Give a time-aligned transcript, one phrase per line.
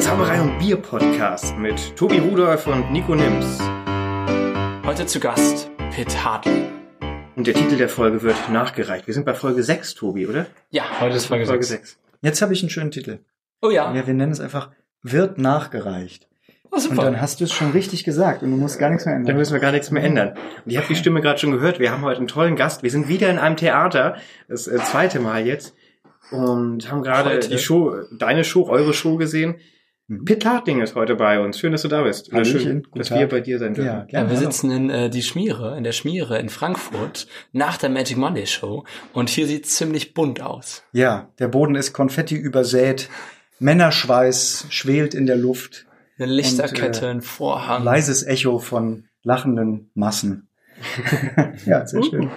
[0.00, 3.60] Zauberei und Bier Podcast mit Tobi Rudolph und Nico Nims.
[4.86, 6.64] Heute zu Gast Pitt Hartley.
[7.36, 9.06] Und der Titel der Folge wird nachgereicht.
[9.06, 10.46] Wir sind bei Folge 6, Tobi, oder?
[10.70, 11.90] Ja, heute ist Folge, Folge 6.
[11.90, 11.98] 6.
[12.22, 13.18] Jetzt habe ich einen schönen Titel.
[13.60, 13.92] Oh ja.
[13.94, 14.70] Ja, wir nennen es einfach
[15.02, 16.28] wird nachgereicht.
[16.70, 17.02] Oh, Und super.
[17.02, 19.36] dann hast du es schon richtig gesagt und du musst gar nichts mehr ändern.
[19.36, 20.30] müssen wir gar nichts mehr ändern.
[20.64, 21.78] Und ihr habt die Stimme gerade schon gehört.
[21.78, 22.82] Wir haben heute einen tollen Gast.
[22.82, 24.16] Wir sind wieder in einem Theater.
[24.48, 25.74] Das äh, zweite Mal jetzt.
[26.30, 29.56] Und haben gerade die Show, deine Show, eure Show gesehen.
[30.10, 30.24] Mhm.
[30.24, 31.60] Pitt Harting ist heute bei uns.
[31.60, 32.32] Schön, dass du da bist.
[32.32, 33.20] Oder schön, dass Tag.
[33.20, 33.86] wir bei dir sein dürfen.
[33.86, 34.30] Ja, ja, gerne.
[34.30, 38.44] wir sitzen in äh, die Schmiere, in der Schmiere in Frankfurt nach der Magic Monday
[38.46, 40.82] Show und hier sieht ziemlich bunt aus.
[40.92, 43.08] Ja, der Boden ist Konfetti übersät.
[43.60, 45.86] Männerschweiß schwelt in der Luft.
[46.18, 47.84] Eine Lichterkette, Und, äh, ein Vorhang.
[47.84, 50.48] Leises Echo von lachenden Massen.
[51.66, 52.30] ja, sehr schön.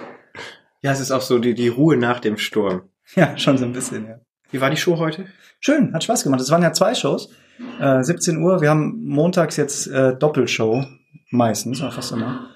[0.80, 2.82] Ja, es ist auch so die, die Ruhe nach dem Sturm.
[3.16, 4.20] Ja, schon so ein bisschen, ja.
[4.52, 5.26] Wie war die Show heute?
[5.58, 6.40] Schön, hat Spaß gemacht.
[6.40, 7.30] Es waren ja zwei Shows.
[7.80, 10.84] Äh, 17 Uhr, wir haben montags jetzt äh, Doppelshow,
[11.30, 12.50] meistens, auch fast immer.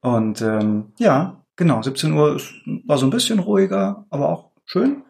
[0.00, 2.52] Und ähm, ja, genau, 17 Uhr ist,
[2.86, 5.02] war so ein bisschen ruhiger, aber auch schön.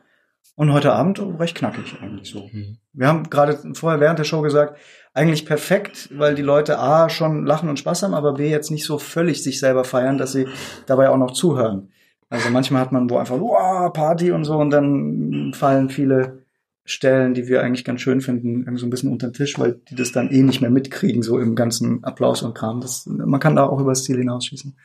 [0.57, 2.49] Und heute Abend recht knackig eigentlich so.
[2.49, 2.79] Hm.
[2.93, 4.79] Wir haben gerade vorher während der Show gesagt,
[5.13, 8.85] eigentlich perfekt, weil die Leute A schon lachen und Spaß haben, aber B jetzt nicht
[8.85, 10.47] so völlig sich selber feiern, dass sie
[10.87, 11.91] dabei auch noch zuhören.
[12.31, 16.44] Also manchmal hat man wo einfach wow, Party und so und dann fallen viele
[16.87, 19.81] Stellen, die wir eigentlich ganz schön finden, irgendwie so ein bisschen unter den Tisch, weil
[19.89, 22.81] die das dann eh nicht mehr mitkriegen, so im ganzen Applaus und Kram.
[22.83, 24.77] Das, man kann da auch über das Ziel hinausschießen.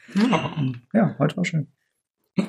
[0.57, 1.67] Und ja, heute war schön.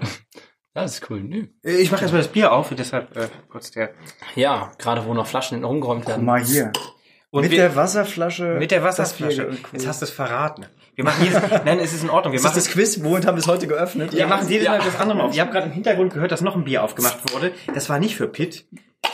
[0.72, 1.20] Das ist cool.
[1.20, 1.46] Nö.
[1.64, 3.90] Äh, Ich mache erstmal das Bier auf, deshalb äh, kurz der.
[4.36, 6.24] Ja, gerade wo noch Flaschen hinten rumgeräumt Guck werden.
[6.24, 6.70] mal hier.
[7.30, 8.54] Und mit wir- der Wasserflasche.
[8.56, 9.48] Mit der Wasserflasche.
[9.48, 9.56] Cool.
[9.72, 10.66] Jetzt hast du es verraten.
[10.94, 12.32] Wir machen jedes, nein, es ist in Ordnung.
[12.34, 13.02] Wir machen, das Quiz?
[13.02, 14.12] Womit haben wir es heute geöffnet?
[14.12, 14.78] wir machen jedes Ja.
[14.78, 15.34] Mal das andere Mal auf.
[15.34, 17.50] Ich habe gerade im Hintergrund gehört, dass noch ein Bier aufgemacht wurde.
[17.74, 18.64] Das war nicht für Pitt.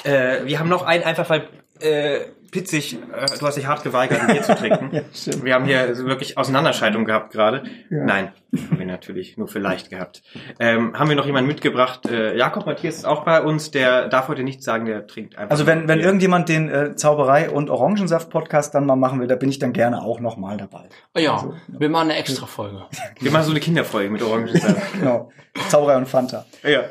[0.07, 1.49] Äh, wir haben noch ein, einfach weil
[1.81, 2.21] äh,
[2.65, 4.91] Sich, äh, du hast dich hart geweigert, ein Bier zu trinken.
[4.93, 5.03] Ja.
[5.45, 7.62] Wir haben hier wirklich Auseinanderscheidung gehabt gerade.
[7.91, 8.05] Ja.
[8.05, 8.33] Nein,
[8.71, 10.22] haben wir natürlich nur vielleicht gehabt.
[10.61, 12.06] Ähm, haben wir noch jemanden mitgebracht?
[12.06, 13.71] Äh, Jakob Matthias ist auch bei uns.
[13.71, 15.50] Der darf heute nichts sagen, der trinkt einfach.
[15.50, 16.06] Also wenn, wenn Bier.
[16.06, 20.03] irgendjemand den äh, Zauberei- und Orangensaft-Podcast dann mal machen will, da bin ich dann gerne
[20.03, 20.84] auch noch mal dabei.
[21.15, 22.83] Oh ja, Also, wir machen eine extra Folge.
[23.21, 24.77] wir machen so eine Kinderfolge mit Orangensaft.
[24.99, 25.31] Genau.
[25.69, 26.45] Zauberei und Fanta.
[26.62, 26.84] ja.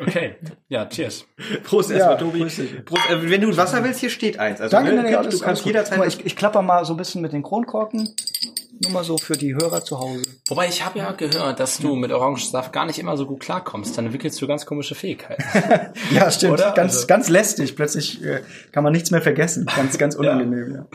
[0.00, 0.36] Okay.
[0.68, 1.26] Ja, cheers.
[1.64, 2.38] Prost erstmal, Ja, Tobi.
[2.40, 2.58] Prost,
[3.10, 4.60] äh, wenn du Wasser willst, hier steht eins.
[4.60, 5.98] Also, Danke, ne, nee, nee, alles, du kannst jederzeit.
[5.98, 8.08] Mal, ich, ich klapper mal so ein bisschen mit den Kronkorken.
[8.82, 10.22] Nur mal so für die Hörer zu Hause.
[10.48, 13.96] Wobei ich habe ja gehört, dass du mit Orangensaft gar nicht immer so gut klarkommst.
[13.96, 15.42] Dann entwickelst du ganz komische Fähigkeiten.
[16.10, 16.54] Ja, stimmt.
[16.54, 16.72] Oder?
[16.72, 17.76] Ganz, Also- ganz lästig.
[17.76, 18.40] Plötzlich äh,
[18.72, 19.66] kann man nichts mehr vergessen.
[19.76, 20.74] Ganz, ganz unangenehm.
[20.74, 20.86] ja.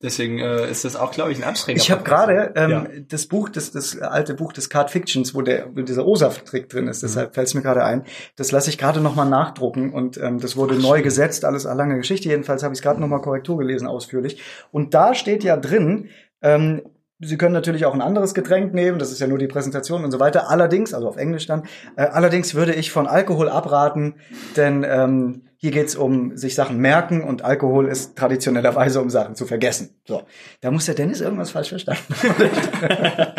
[0.00, 2.86] Deswegen äh, ist das auch, glaube ich, ein anstrengender Ich habe gerade ähm, Ja.
[3.08, 6.86] das Buch, das, das alte Buch des Card Fictions, wo der wo dieser O-Saft-Trick drin
[6.86, 8.04] ist, deshalb fällt es mir gerade ein.
[8.36, 11.96] Das lasse ich gerade nochmal nachdrucken und ähm, das wurde neu gesetzt, alles eine lange
[11.96, 12.28] Geschichte.
[12.28, 14.40] Jedenfalls habe ich es gerade nochmal Korrektur gelesen, ausführlich.
[14.70, 16.10] Und da steht ja drin,
[16.42, 16.82] ähm,
[17.20, 20.12] Sie können natürlich auch ein anderes Getränk nehmen, das ist ja nur die Präsentation und
[20.12, 20.50] so weiter.
[20.50, 21.64] Allerdings, also auf Englisch dann,
[21.96, 24.14] äh, allerdings würde ich von Alkohol abraten,
[24.56, 29.44] denn ähm, hier geht's um sich Sachen merken und Alkohol ist traditionellerweise um Sachen zu
[29.44, 29.90] vergessen.
[30.06, 30.22] So,
[30.60, 32.50] da muss der Dennis irgendwas falsch verstanden haben.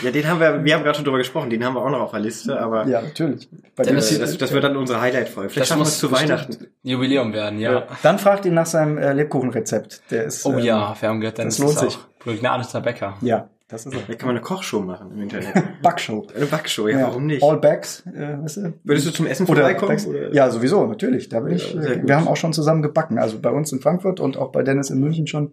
[0.02, 2.00] Ja, den haben wir, wir haben gerade schon drüber gesprochen, den haben wir auch noch
[2.00, 3.48] auf der Liste, aber ja, natürlich.
[3.76, 5.50] Bei Dennis, das, Dennis- das, das wird dann unsere Highlight-Folge.
[5.50, 6.66] Vielleicht Das schaffen wir muss es zu Weihnachten.
[6.82, 7.86] Jubiläum werden, ja.
[8.02, 10.02] Dann fragt ihn nach seinem äh, Lebkuchenrezept.
[10.10, 11.96] Der ist, Oh ähm, ja, wir haben gehört, dann das ist lohnt sich.
[11.96, 13.16] auch begnadeter Bäcker.
[13.20, 14.00] Ja, das ist er.
[14.06, 15.54] Da kann man eine Kochshow machen im Internet.
[15.82, 16.26] Backshow.
[16.34, 17.42] Eine Backshow, ja, warum nicht?
[17.42, 18.72] All Backs, äh, weißt du?
[18.84, 19.88] Würdest du zum Essen Oder, vorbeikommen?
[19.90, 20.32] Backs, oder?
[20.34, 21.28] ja, sowieso, natürlich.
[21.28, 21.74] Da bin Ja, ich.
[21.76, 23.18] Äh, wir haben auch schon zusammen gebacken.
[23.18, 25.52] Also bei uns in Frankfurt und auch bei Dennis in München schon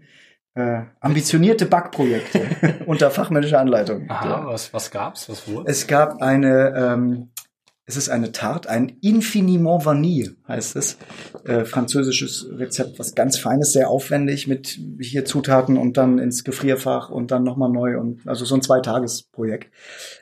[0.55, 2.41] äh, ambitionierte Backprojekte
[2.87, 4.05] unter fachmännischer Anleitung.
[4.09, 4.45] Aha, Ja.
[4.47, 5.29] was, was gab's?
[5.29, 5.69] Was wurde?
[5.69, 7.29] Es gab eine, ähm,
[7.89, 10.97] es ist eine Tarte, ein Infiniment Vanille heißt es.
[11.45, 17.09] Äh, französisches Rezept, was ganz feines, sehr aufwendig mit hier Zutaten und dann ins Gefrierfach
[17.09, 19.71] und dann nochmal neu und also so ein Zweitagesprojekt.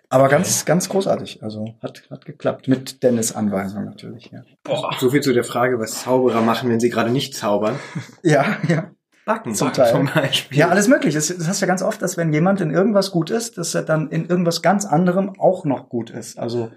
[0.10, 1.42] Aber ganz, ganz großartig.
[1.42, 2.68] Also hat, hat geklappt.
[2.68, 4.44] Mit Dennis Anweisung natürlich, ja.
[4.64, 4.96] Boah.
[5.00, 7.80] So viel zu der Frage, was Zauberer machen, wenn sie gerade nicht zaubern.
[8.22, 8.92] Ja, ja.
[9.26, 9.92] Backen Zum backen Teil.
[9.92, 10.60] zum Beispiel.
[10.60, 11.16] Ja, alles möglich.
[11.16, 13.74] Das, das hast du ja ganz oft, dass wenn jemand in irgendwas gut ist, dass
[13.74, 16.38] er dann in irgendwas ganz anderem auch noch gut ist.
[16.38, 16.72] Also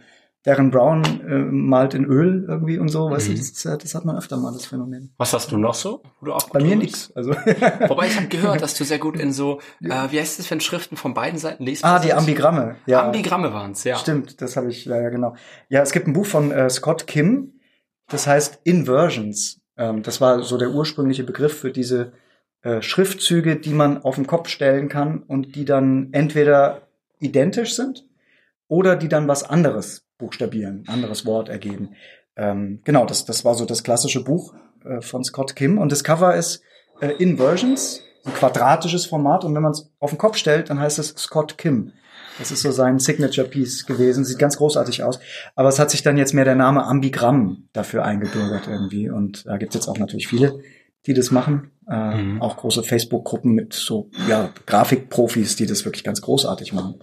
[0.45, 3.33] Darren Brown äh, malt in Öl irgendwie und so, weißt Mhm.
[3.35, 3.53] du, das,
[3.83, 5.13] das hat man öfter mal, das Phänomen.
[5.19, 6.03] Was hast du noch so?
[6.21, 7.11] Wo du auch Bei mir nix.
[7.15, 7.31] Also
[7.89, 10.61] Wobei ich habe gehört, dass du sehr gut in so, äh, wie heißt das, wenn
[10.61, 12.13] Schriften von beiden Seiten lesbar ah, die?
[12.13, 12.77] Ambigramme.
[12.87, 13.97] Ja, Ambigramme waren's, ja.
[13.97, 15.35] stimmt, das habe ich, ja, ja, genau.
[15.69, 17.61] Ja, es gibt ein Buch von äh, Scott Kim,
[18.09, 19.61] das heißt Inversions.
[19.77, 22.13] Ähm, das war so der ursprüngliche Begriff für diese
[22.63, 26.83] äh, Schriftzüge, die man auf den Kopf stellen kann und die dann entweder
[27.19, 28.07] identisch sind
[28.69, 31.91] oder die dann was anderes buchstabieren, ein anderes Wort ergeben.
[32.37, 34.55] Ähm, genau, das, das war so das klassische Buch.
[34.85, 36.63] äh, von Scott Kim und das Cover ist
[37.01, 40.99] äh, Inversions, ein quadratisches Format und wenn man es auf den Kopf stellt, dann heißt
[40.99, 41.93] es Scott Kim.
[42.39, 45.19] Das ist so sein Signature Piece gewesen, sieht ganz großartig aus.
[45.57, 49.57] Aber es hat sich dann jetzt mehr der Name Ambigramm dafür eingebürgert irgendwie und da
[49.57, 50.61] gibt's jetzt auch natürlich viele,
[51.07, 51.73] die das machen.
[51.91, 52.43] Äh, Mhm.
[52.43, 57.01] Auch große Facebook-Gruppen mit so ja, Grafikprofis, die das wirklich ganz großartig machen.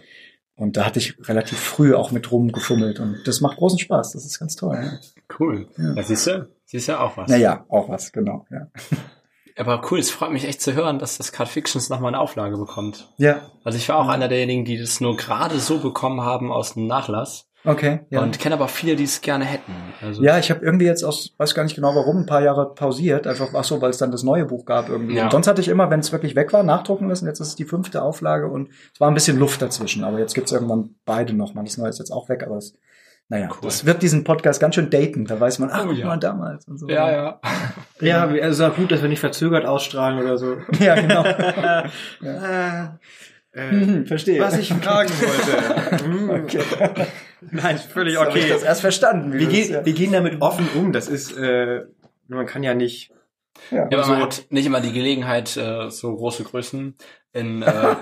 [0.56, 4.14] Und da hatte ich relativ früh auch mit rumgefummelt und das macht großen Spaß.
[4.14, 4.78] Das ist ganz toll.
[4.82, 5.00] Ja.
[5.38, 5.68] Cool.
[5.78, 5.94] Ja.
[5.96, 6.48] Ja, siehst du?
[6.66, 7.30] Siehst du auch was.
[7.30, 8.46] Naja, auch was, genau.
[8.50, 8.68] Ja.
[9.58, 12.58] Aber cool, es freut mich echt zu hören, dass das Card Fictions nochmal eine Auflage
[12.58, 13.10] bekommt.
[13.18, 16.74] ja, Also ich war auch einer derjenigen, die das nur gerade so bekommen haben aus
[16.74, 17.45] dem Nachlass.
[17.66, 18.02] Okay.
[18.10, 18.22] Ja.
[18.22, 19.72] Und kenne aber viele, die es gerne hätten.
[20.02, 22.74] Also Ja, ich habe irgendwie jetzt aus, weiß gar nicht genau warum, ein paar Jahre
[22.74, 23.28] pausiert.
[23.28, 25.16] Einfach, ach so, weil es dann das neue Buch gab irgendwie.
[25.16, 25.26] Ja.
[25.26, 27.26] Und sonst hatte ich immer, wenn es wirklich weg war, nachdrucken lassen.
[27.28, 30.04] Jetzt ist es die fünfte Auflage und es war ein bisschen Luft dazwischen.
[30.04, 31.64] Aber jetzt gibt's irgendwann beide nochmal.
[31.64, 32.74] Das neue ist jetzt auch weg, aber es,
[33.28, 33.58] naja, Cool.
[33.64, 35.26] das wird diesen Podcast ganz schön daten.
[35.26, 36.06] Da weiß man, ach, Oh, guck ja.
[36.06, 36.88] mal damals und so.
[36.88, 37.40] ja, ja.
[38.00, 40.58] Ja, also ist auch gut, dass wir nicht verzögert ausstrahlen oder so.
[40.80, 41.24] Ja, genau.
[42.24, 42.90] Äh,
[43.56, 44.40] äh, Hm, verstehe.
[44.42, 46.04] was ich fragen wollte.
[46.06, 46.62] Hm, okay.
[47.52, 48.54] Nein, völlig Jetzt hab ich okay.
[48.54, 49.34] das erst verstanden.
[49.34, 49.86] wie Wir, gehen, ja.
[49.86, 50.92] wir gehen damit offen um.
[50.92, 51.82] Das ist, äh,
[52.28, 53.12] man kann ja nicht.
[53.72, 53.88] ja.
[53.90, 54.26] Ja, aber man So.
[54.26, 56.96] hat nicht immer die Gelegenheit, äh, so große Größen
[57.34, 57.62] in.
[57.62, 57.72] Äh,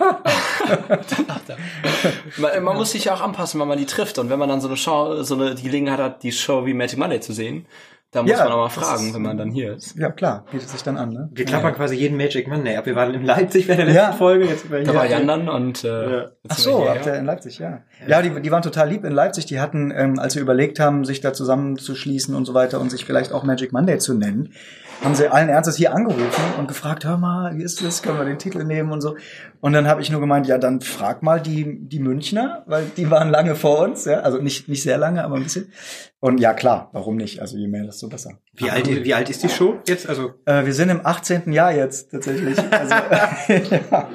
[2.38, 4.18] man, man muss sich ja auch anpassen, wenn man die trifft.
[4.20, 6.74] Und wenn man dann so eine Show, so eine die Gelegenheit hat, die Show wie
[6.74, 7.66] Magic Monday zu sehen,
[8.14, 9.96] dann muss Ja, man auch mal das fragen, ist- wenn man dann hier ist.
[9.98, 11.30] ja, klar, bietet sich dann an, ne?
[11.34, 12.86] Wir klappern quasi jeden Magic Monday ab.
[12.86, 14.12] Wir waren in Leipzig bei der letzten Ja.
[14.14, 14.46] Folge.
[14.46, 15.00] Jetzt sind wir Da hier.
[15.00, 15.88] war Jan dann und äh,
[16.18, 16.26] Ja.
[16.48, 17.80] Ach so, habt ihr in Leipzig, ja.
[18.08, 19.46] Ja, die, die waren total lieb in Leipzig.
[19.48, 23.06] Die hatten, ähm, als sie überlegt haben, sich da zusammenzuschließen und so weiter und sich
[23.06, 24.54] vielleicht auch Magic Monday zu nennen,
[25.04, 28.02] haben sie allen Ernstes hier angerufen und gefragt, hör mal, wie ist das?
[28.02, 29.16] Können wir den Titel nehmen und so?
[29.60, 33.10] Und dann habe ich nur gemeint, ja, dann frag mal die, die Münchner, weil die
[33.12, 34.22] waren lange vor uns, ja.
[34.22, 35.72] Also nicht, nicht sehr lange, aber ein bisschen.
[36.20, 37.42] Und ja, klar, warum nicht?
[37.42, 38.40] Also je mehr, desto besser.
[38.54, 40.08] Wie alt, wie alt ist die Show jetzt?
[40.08, 41.52] Also Äh, wir sind im 18.
[41.52, 42.58] Jahr jetzt tatsächlich.
[42.72, 42.96] Also,
[43.92, 44.10] ja.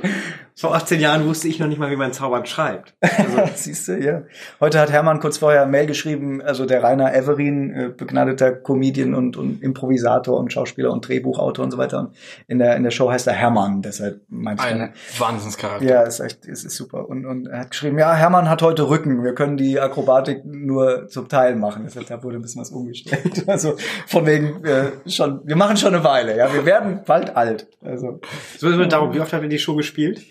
[0.58, 2.94] Vor 18 Jahren wusste ich noch nicht mal, wie man Zaubern schreibt.
[3.00, 4.22] Also, siehst du, ja.
[4.60, 9.14] Heute hat Hermann kurz vorher eine Mail geschrieben, also der Rainer Everin, äh, begnadeter Comedian
[9.14, 12.00] und, und Improvisator und Schauspieler und Drehbuchautor und so weiter.
[12.00, 12.16] Und
[12.48, 15.84] in der, in der Show heißt er Hermann, deshalb meinte ich dann, Ein Wahnsinnscharakter.
[15.84, 17.08] ja, ist echt, ist, ist super.
[17.08, 19.22] Und, und er hat geschrieben, ja, Hermann hat heute Rücken.
[19.22, 21.82] Wir können die Akrobatik nur zum Teil machen.
[21.84, 23.44] Deshalb da wurde ein bisschen was umgestellt.
[23.48, 23.76] Also
[24.06, 26.36] von wegen äh, schon, wir machen schon eine Weile.
[26.36, 27.66] Ja, wir werden bald alt.
[27.82, 28.20] Also
[28.58, 30.22] So, darum, wie oft habt ihr die Show gespielt?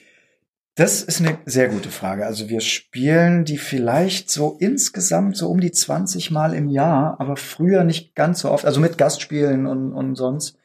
[0.77, 2.27] Das ist eine sehr gute Frage.
[2.27, 7.35] Also wir spielen die vielleicht so insgesamt so um die 20 Mal im Jahr, aber
[7.35, 8.63] früher nicht ganz so oft.
[8.63, 10.55] Also mit Gastspielen und, und sonst.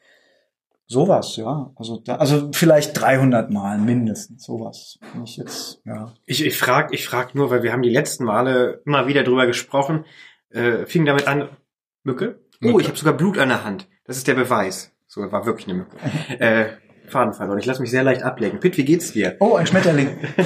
[0.85, 1.71] Sowas, ja.
[1.75, 4.43] Also, da, also vielleicht 300 Mal mindestens.
[4.43, 4.99] Sowas.
[5.19, 6.13] Nicht jetzt, ja.
[6.27, 9.47] Ich, ich frag, ich frag nur, weil wir haben die letzten Male immer wieder drüber
[9.47, 10.05] gesprochen.
[10.51, 11.49] Äh, fing damit an,
[12.03, 12.39] Mücke?
[12.61, 12.81] Oh, Mücke.
[12.81, 13.87] ich habe sogar Blut an der Hand.
[14.05, 14.91] Das ist der Beweis.
[15.07, 15.97] So, war wirklich eine Mücke.
[16.39, 16.65] äh,
[17.07, 17.59] Faden verloren.
[17.59, 18.59] Ich lasse mich sehr leicht ablenken.
[18.59, 19.35] Pitt, wie geht's dir?
[19.39, 20.09] Oh, ein Schmetterling.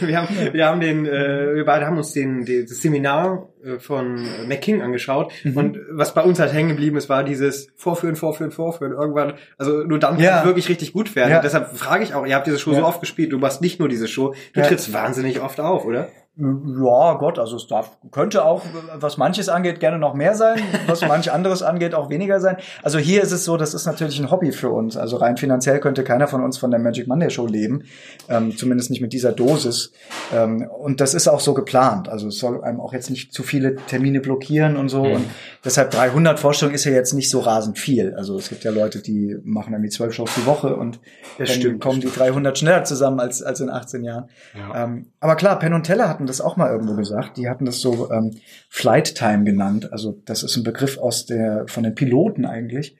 [0.00, 3.78] wir, haben, wir haben den, äh, wir beide haben uns den, den das Seminar äh,
[3.78, 5.56] von McKing angeschaut Mhm.
[5.56, 8.92] und was bei uns halt hängen geblieben ist, war dieses Vorführen, Vorführen, Vorführen.
[8.92, 10.40] Irgendwann, also nur dann kann Ja.
[10.40, 11.30] es wirklich richtig gut werden.
[11.30, 11.40] Ja.
[11.40, 12.78] Deshalb frage ich auch, ihr habt diese Show Ja.
[12.80, 16.08] so oft gespielt, du machst nicht nur diese Show, du trittst wahnsinnig oft auf, oder?
[16.40, 18.62] Ja, Gott, also es darf, könnte auch,
[18.94, 22.58] was manches angeht, gerne noch mehr sein, was manch anderes angeht, auch weniger sein.
[22.84, 24.96] Also hier ist es so, das ist natürlich ein Hobby für uns.
[24.96, 27.82] Also rein finanziell könnte keiner von uns von der Magic Monday Show leben,
[28.28, 29.90] ähm, zumindest nicht mit dieser Dosis.
[30.32, 32.08] Ähm, und das ist auch so geplant.
[32.08, 35.02] Also es soll einem auch jetzt nicht zu viele Termine blockieren und so.
[35.04, 35.12] Mhm.
[35.14, 35.24] Und
[35.64, 38.14] deshalb 300 Vorstellungen ist ja jetzt nicht so rasend viel.
[38.14, 41.00] Also es gibt ja Leute, die machen irgendwie zwölf Shows die Woche und
[41.36, 44.28] Das dann stimmt, kommen die 300 schneller zusammen als, als in 18 Jahren.
[44.56, 44.84] Ja.
[44.84, 47.36] Ähm, aber klar, Penn und Teller hatten das auch mal irgendwo gesagt.
[47.36, 48.36] Die hatten das so ähm,
[48.68, 49.92] Flight Time genannt.
[49.92, 52.96] Also das ist ein Begriff aus der von den Piloten eigentlich.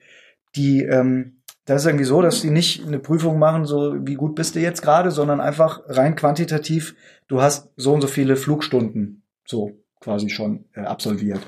[0.55, 4.33] Die ähm, das ist irgendwie so, dass die nicht eine Prüfung machen, so wie gut
[4.33, 6.95] bist du jetzt gerade, sondern einfach rein quantitativ.
[7.27, 11.41] Du hast so und so viele Flugstunden so quasi schon äh, absolviert.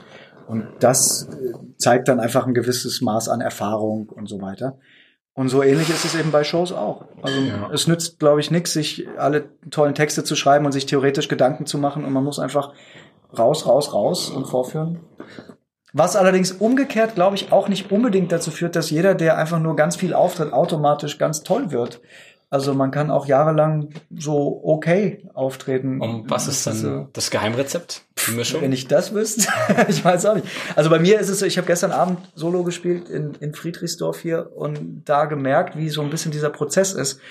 [0.48, 4.78] Und das äh, zeigt dann einfach ein gewisses Maß an Erfahrung und so weiter.
[5.34, 7.06] Und so ähnlich ist es eben bei Shows auch.
[7.22, 7.70] Also Ja.
[7.74, 11.66] es nützt, glaube ich, nichts, sich alle tollen Texte zu schreiben und sich theoretisch Gedanken
[11.66, 12.04] zu machen.
[12.04, 12.74] Und man muss einfach
[13.38, 15.00] raus, raus, raus und vorführen.
[15.94, 19.76] Was allerdings umgekehrt, glaube ich, auch nicht unbedingt dazu führt, dass jeder, der einfach nur
[19.76, 22.02] ganz viel auftritt, automatisch ganz toll wird.
[22.52, 26.02] Also man kann auch jahrelang so okay auftreten.
[26.02, 28.04] Und was ist dann das Geheimrezept?
[28.28, 28.62] Die Mischung?
[28.62, 29.48] wenn ich das wüsste,
[29.88, 30.48] ich weiß auch nicht.
[30.76, 34.20] Also bei mir ist es so, ich habe gestern Abend Solo gespielt in, in Friedrichsdorf
[34.20, 37.22] hier und da gemerkt, wie so ein bisschen dieser Prozess ist.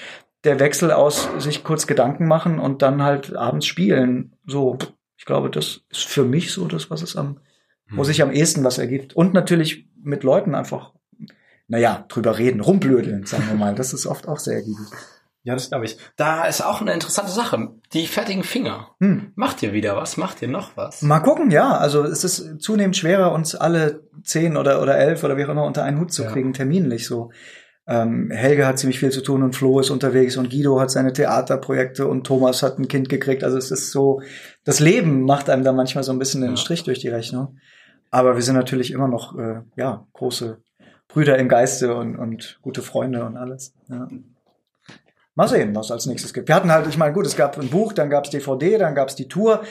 [0.44, 4.32] Der Wechsel aus sich kurz Gedanken machen und dann halt abends spielen.
[4.46, 4.78] So,
[5.18, 7.40] ich glaube, das ist für mich so das, was es am,
[7.90, 9.14] wo sich am ehesten was ergibt.
[9.14, 10.94] Und natürlich mit Leuten einfach,
[11.70, 13.74] naja, drüber reden, rumblödeln, sagen wir mal.
[13.74, 14.86] Das ist oft auch sehr ergiebig.
[15.42, 15.96] Ja, das glaube ich.
[16.16, 17.68] Da ist auch eine interessante Sache.
[17.94, 18.88] Die fertigen Finger.
[19.00, 19.32] Hm.
[19.36, 20.18] Macht ihr wieder was?
[20.18, 21.00] Macht ihr noch was?
[21.00, 21.70] Mal gucken, ja.
[21.78, 25.64] Also es ist zunehmend schwerer, uns alle zehn oder, oder elf oder wie auch immer
[25.64, 26.30] unter einen Hut zu Ja.
[26.30, 27.30] kriegen, terminlich so.
[27.86, 31.12] Ähm, Helge hat ziemlich viel zu tun und Flo ist unterwegs und Guido hat seine
[31.14, 33.42] Theaterprojekte und Thomas hat ein Kind gekriegt.
[33.42, 34.20] Also es ist so,
[34.64, 36.56] das Leben macht einem da manchmal so ein bisschen den Ja.
[36.58, 37.56] Strich durch die Rechnung.
[38.10, 40.58] Aber wir sind natürlich immer noch, äh, ja, große
[41.12, 43.74] Brüder im Geiste und, und gute Freunde und alles.
[43.88, 44.08] Ja.
[45.34, 46.48] Mal sehen, was als nächstes gibt.
[46.48, 48.94] Wir hatten halt, ich meine, gut, es gab ein Buch, dann gab es DVD, dann
[48.94, 49.62] gab es die Tour.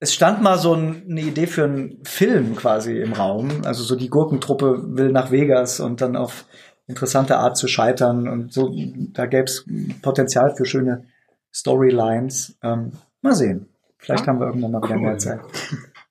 [0.00, 3.62] Es stand mal so ein, eine Idee für einen Film quasi im Raum.
[3.64, 6.46] Also so die Gurkentruppe will nach Vegas und dann auf
[6.86, 8.28] interessante Art zu scheitern.
[8.28, 8.74] Und so,
[9.12, 9.64] da gäbe es
[10.02, 11.04] Potenzial für schöne
[11.52, 12.56] Storylines.
[12.62, 13.68] Ähm, mal sehen.
[13.98, 15.02] Vielleicht haben wir irgendwann mal wieder Cool.
[15.02, 15.40] mehr Zeit.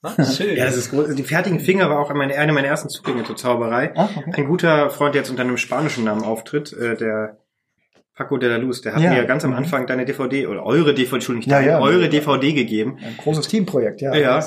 [0.17, 0.57] Ah, schön.
[0.57, 1.13] Ja, das ist groß.
[1.15, 3.91] Die fertigen Finger war auch meine, eine meiner ersten Zugänge zur Zauberei.
[3.95, 4.31] Ah, okay.
[4.35, 7.37] Ein guter Freund, der jetzt unter einem spanischen Namen auftritt, äh, der
[8.15, 9.11] Paco de la Luz, der hat Ja.
[9.11, 9.53] mir ganz am.
[9.53, 11.79] Anfang deine DVD oder eure DVD, Entschuldigung, Ja, deine, ja.
[11.79, 12.97] eure DVD gegeben.
[13.05, 14.13] Ein großes Teamprojekt, ja.
[14.15, 14.39] Ja.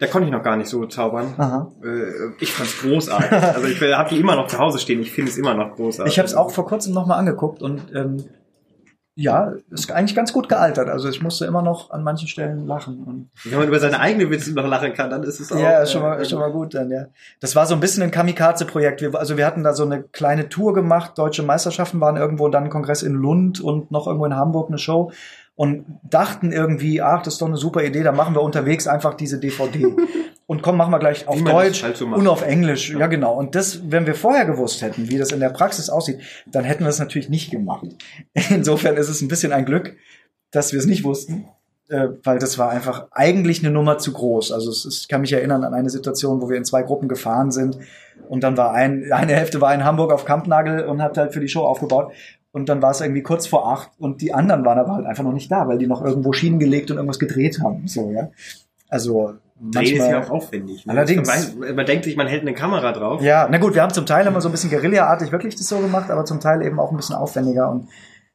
[0.00, 1.34] Da konnte ich noch gar nicht so zaubern.
[1.36, 1.70] Aha.
[1.84, 3.30] Äh, ich fand's großartig.
[3.54, 5.00] also ich habe die immer noch zu Hause stehen.
[5.00, 6.12] Ich finde es immer noch großartig.
[6.12, 8.24] Ich habe es auch vor kurzem noch mal angeguckt und ähm,
[9.16, 10.88] ja, ist eigentlich ganz gut gealtert.
[10.88, 13.04] Also ich musste immer noch an manchen Stellen lachen.
[13.04, 15.58] Und Wenn man über seine eigene Witze noch lachen kann, dann ist es auch.
[15.58, 17.06] ja, schon äh, mal, ist schon mal gut dann, ja.
[17.38, 19.14] Das war so ein bisschen ein Kamikaze-Projekt.
[19.14, 21.16] Also wir hatten da so eine kleine Tour gemacht.
[21.16, 24.78] Deutsche Meisterschaften waren irgendwo, dann ein Kongress in Lund und noch irgendwo in Hamburg eine
[24.78, 25.12] Show.
[25.54, 29.14] Und dachten irgendwie, ach, das ist doch eine super Idee, da machen wir unterwegs einfach
[29.14, 29.94] diese DVD.
[30.46, 32.90] und komm, machen wir gleich auf Deutsch halt so und auf Englisch.
[32.90, 33.06] Ja.
[33.06, 33.34] genau.
[33.34, 36.84] Und das, wenn wir vorher gewusst hätten, wie das in der Praxis aussieht, dann hätten
[36.84, 37.86] wir es natürlich nicht gemacht.
[38.50, 39.96] Insofern ist es ein bisschen ein Glück,
[40.50, 41.48] dass wir es nicht wussten
[41.88, 44.52] äh, weil das war einfach eigentlich eine Nummer zu groß.
[44.52, 47.50] Also es ich kann mich erinnern an eine Situation, wo wir in zwei Gruppen gefahren
[47.50, 47.78] sind
[48.28, 51.40] und dann war ein, eine Hälfte war in Hamburg auf Kampnagel und hat halt für
[51.40, 52.12] die Show aufgebaut
[52.52, 55.24] und dann war es irgendwie kurz vor acht und die anderen waren aber halt einfach
[55.24, 57.86] noch nicht da, weil die noch irgendwo Schienen gelegt und irgendwas gedreht haben.
[57.86, 58.30] So, ja.
[58.88, 60.84] Also Drehen ist ja auch aufwendig.
[60.84, 60.92] ne?
[60.92, 61.56] Allerdings.
[61.56, 63.22] Man, man denkt sich, man hält eine Kamera drauf.
[63.22, 65.78] Ja, na gut, wir haben zum Teil immer so ein bisschen Guerilla-artig wirklich das so
[65.78, 67.88] gemacht, aber zum Teil eben auch ein bisschen aufwendiger und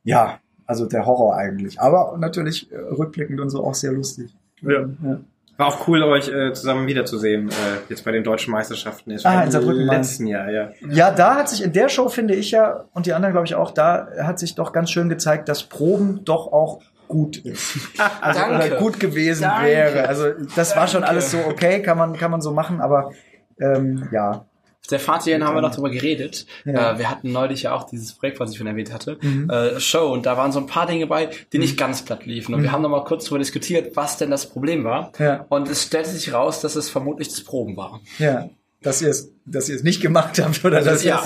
[0.04, 1.80] ja, also der Horror eigentlich.
[1.82, 4.34] Aber natürlich äh, rückblickend und so auch sehr lustig.
[4.62, 4.82] Ja.
[4.82, 5.20] Ja.
[5.58, 7.54] War auch cool, euch äh, zusammen wiederzusehen, äh,
[7.90, 9.12] jetzt bei den deutschen Meisterschaften.
[9.12, 10.70] Es Ah, in Saarbrücken, letzten Jahr, ja.
[10.90, 13.56] Ja, da hat sich in der Show, finde ich ja, und die anderen glaube ich
[13.56, 17.78] auch, da hat sich doch ganz schön gezeigt, dass Proben doch auch gut ist.
[18.22, 18.56] Also, Danke.
[18.68, 19.68] oder gut gewesen Danke.
[19.68, 20.08] wäre.
[20.08, 21.10] Also das war schon Danke.
[21.16, 23.12] alles so okay, kann man, kann man so machen, aber
[23.60, 24.46] ähm, ja.
[24.92, 26.48] Der Fahrtien haben wir noch drüber geredet.
[26.66, 26.94] Ja.
[26.94, 29.48] Äh, wir hatten neulich ja auch dieses Projekt, was ich schon erwähnt hatte, Mhm.
[29.50, 30.12] äh, Show.
[30.12, 32.56] Und da waren so ein paar Dinge bei, die nicht ganz platt liefen.
[32.56, 32.74] Und wir Mhm.
[32.74, 35.12] haben noch mal kurz darüber diskutiert, was denn das Problem war.
[35.20, 35.46] Ja.
[35.50, 38.00] Und es stellte sich raus, dass es vermutlich das Proben war.
[38.18, 38.50] Ja.
[38.82, 41.22] Dass ihr es, dass ihr es nicht gemacht habt oder dass ihr ja.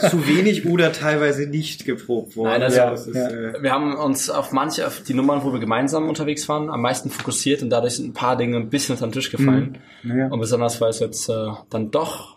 [0.10, 2.50] Zu wenig oder teilweise nicht geprobt worden.
[2.50, 3.28] Nein, also- das ist, Ja.
[3.28, 6.80] äh, Wir haben uns auf manche, auf die Nummern, wo wir gemeinsam unterwegs waren, am
[6.82, 9.78] meisten fokussiert und dadurch sind ein paar Dinge ein bisschen unter den Tisch gefallen.
[10.02, 10.26] Ja.
[10.26, 11.34] Und besonders, weil es jetzt äh,
[11.70, 12.36] dann doch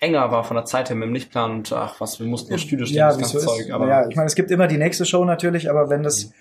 [0.00, 2.62] enger war von der Zeit her mit dem Lichtplan und ach was, wir mussten ins
[2.62, 3.60] Studio stehen, ja, das ganze so Zeug.
[3.60, 3.70] ist.
[3.70, 6.32] Aber ja, ich meine, es gibt immer die nächste Show natürlich, aber wenn das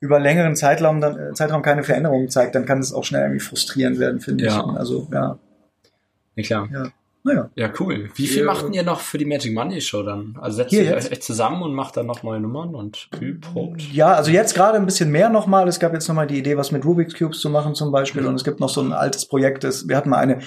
[0.00, 3.40] über längeren Zeitraum dann äh, Zeitraum keine Veränderungen zeigt, dann kann es auch schnell irgendwie
[3.40, 4.60] frustrierend werden, finde Ja.
[4.70, 4.78] ich.
[4.78, 5.38] Also ja,
[6.36, 6.68] ja, klar.
[6.72, 6.86] ja.
[7.22, 7.50] Naja.
[7.54, 8.08] Ja, cool.
[8.14, 8.46] Wie viel Ja.
[8.46, 10.38] machten ihr noch für die Magic Monday Show dann?
[10.40, 13.82] Also setzt ihr euch echt zusammen und macht dann noch neue Nummern und übt, probt?
[13.92, 15.68] Ja, also jetzt gerade ein bisschen mehr nochmal.
[15.68, 18.24] Es gab jetzt nochmal die Idee, was mit Rubik's Cubes zu machen zum Beispiel.
[18.26, 19.64] Und es gibt noch so ein altes Projekt.
[19.64, 20.38] Das, wir hatten mal eine,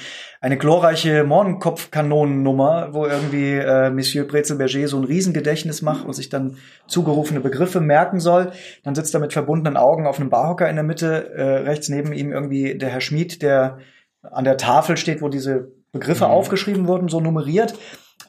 [0.41, 6.57] eine glorreiche Mohrenkopfkanonennummer, wo irgendwie äh, Monsieur Brezel-Berger so ein Riesengedächtnis macht und sich dann
[6.87, 8.51] zugerufene Begriffe merken soll.
[8.83, 11.33] Dann sitzt er mit verbundenen Augen auf einem Barhocker in der Mitte.
[11.35, 13.77] Äh, rechts neben ihm irgendwie der Herr Schmid, der
[14.23, 16.31] an der Tafel steht, wo diese Begriffe Mhm.
[16.31, 17.75] aufgeschrieben wurden, so nummeriert.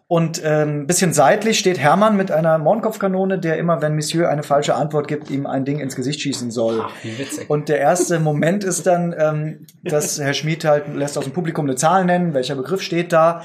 [0.06, 4.42] Und ähm, ein bisschen seitlich steht Hermann mit einer Mohrenkopfkanone, der immer, wenn Monsieur eine
[4.42, 6.82] falsche Antwort gibt, ihm ein Ding ins Gesicht schießen soll.
[6.84, 7.48] Ach, wie witzig.
[7.48, 11.64] Und der erste Moment ist dann, ähm, dass Herr Schmid halt lässt aus dem Publikum
[11.64, 13.42] eine Zahl nennen, welcher Begriff steht da.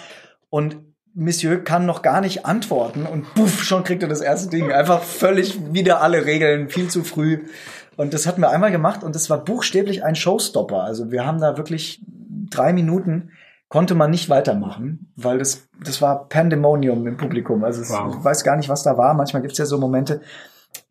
[0.49, 0.77] Und
[1.13, 4.71] Monsieur kann noch gar nicht antworten und puff, schon kriegt er das erste Ding.
[4.71, 7.45] Einfach völlig wieder alle Regeln, viel zu früh.
[7.95, 10.83] Und das hatten wir einmal gemacht und das war buchstäblich ein Showstopper.
[10.83, 12.01] Also wir haben da wirklich
[12.49, 13.31] drei Minuten
[13.67, 17.63] konnte man nicht weitermachen, weil das, das war Pandemonium im Publikum.
[17.63, 18.15] Also es, Wow.
[18.17, 19.13] ich weiß gar nicht, was da war.
[19.13, 20.21] Manchmal gibt's ja so Momente.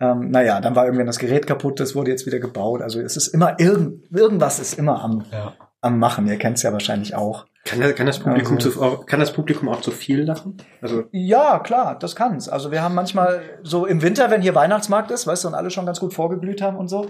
[0.00, 2.82] Ähm, naja, dann war irgendwann das Gerät kaputt, das wurde jetzt wieder gebaut.
[2.82, 5.54] Also es ist immer irgend, irgendwas ist immer am, ja.
[5.80, 6.26] am Machen.
[6.26, 7.46] Ihr kennt's ja wahrscheinlich auch.
[7.64, 10.56] kann, das, kann, das Publikum Also- zu, kann das Publikum auch zu viel lachen?
[10.80, 12.48] Also, Ja, klar, das kann's.
[12.48, 15.70] Also wir haben manchmal so im Winter, wenn hier Weihnachtsmarkt ist, weißt du, und alle
[15.70, 17.06] schon ganz gut vorgeglüht haben und so,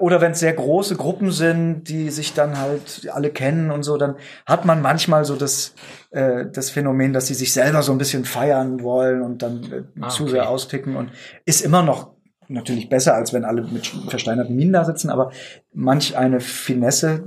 [0.00, 3.96] Oder wenn es sehr große Gruppen sind, die sich dann halt alle kennen und so,
[3.96, 5.74] dann hat man manchmal so das,
[6.10, 9.82] äh, das Phänomen, dass sie sich selber so ein bisschen feiern wollen und dann äh,
[10.02, 10.32] Ah, zu okay.
[10.32, 11.10] sehr austicken und
[11.46, 12.10] ist immer noch
[12.48, 15.30] natürlich besser, als wenn alle mit versteinerten Minen da sitzen, aber
[15.72, 17.22] manch eine Finesse,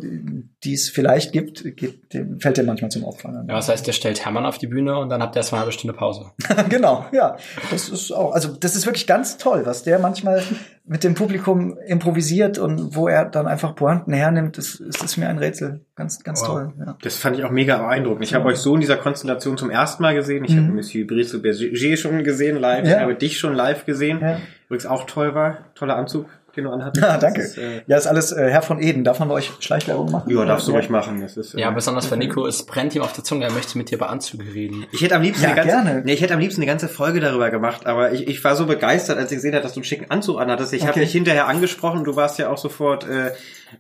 [0.64, 3.32] die es vielleicht gibt, geht, dem fällt dir manchmal zum Opfer.
[3.48, 5.66] Ja, das heißt, der stellt Hermann auf die Bühne und dann habt ihr erstmal eine
[5.66, 6.32] halbe Stunde Pause.
[6.70, 7.38] genau, ja.
[7.72, 10.44] Das ist auch, also das ist wirklich ganz toll, was der manchmal
[10.86, 15.30] mit dem Publikum improvisiert und wo er dann einfach Pointen hernimmt, das, das ist mir
[15.30, 15.80] ein Rätsel.
[15.96, 16.48] Ganz, ganz Wow.
[16.48, 16.74] toll.
[16.80, 16.98] Ja.
[17.02, 18.26] Das fand ich auch mega beeindruckend.
[18.26, 20.44] Ich habe euch so in dieser Konstellation zum ersten Mal gesehen.
[20.44, 22.84] Ich habe Monsieur Brizzo Berger schon gesehen live.
[22.84, 22.90] Mhm.
[22.90, 22.96] Ja.
[22.98, 24.20] Ich habe dich schon live gesehen.
[24.22, 24.40] Ja.
[24.68, 25.60] Übrigens auch toll war.
[25.76, 27.04] Toller Anzug, den du anhattest.
[27.06, 27.42] Ah, danke.
[27.42, 29.04] Das ist, äh, ja, ist alles äh, Herr von Eden.
[29.04, 30.30] Darf man bei euch Schleichwerbung machen?
[30.36, 31.22] ja, darfst du ruhig machen.
[31.22, 33.78] Das ist, äh, Ja, besonders für Nico, es brennt ihm auf der Zunge, er möchte
[33.78, 34.86] mit dir über Anzüge reden.
[34.92, 36.02] Ich hätte am liebsten Ja, eine ganze, gerne.
[36.06, 38.66] Nee, ich hätte am liebsten eine ganze Folge darüber gemacht, aber ich, ich war so
[38.66, 40.74] begeistert, als ich gesehen habe, dass du einen schicken Anzug anhattest.
[40.74, 41.00] Ich habe Okay.
[41.02, 43.32] dich hinterher angesprochen, du warst ja auch sofort äh,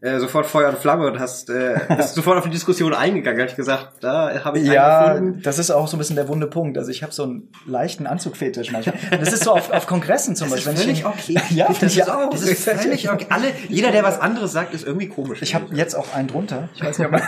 [0.02, 3.42] äh, sofort Feuer und Flamme und hast äh, bist sofort auf die Diskussion eingegangen.
[3.42, 6.48] Hab ich gesagt, da habe ich Ja, das ist auch so ein bisschen der wunde
[6.48, 6.78] Punkt.
[6.78, 8.96] Also ich habe so einen leichten Anzugfetisch manchmal.
[9.20, 10.84] Das ist so auf, auf Kongressen zum Das ist Beispiel.
[10.84, 11.40] völlig Wenn okay.
[11.56, 12.30] ja, das ich ist, auch.
[12.30, 13.26] Das ist völlig okay.
[13.30, 15.42] Alle, jeder, der was anderes sagt, ist irgendwie komisch.
[15.42, 16.70] Ich habe jetzt auch einen drunter.
[16.76, 17.22] Ich weiß nicht, ob man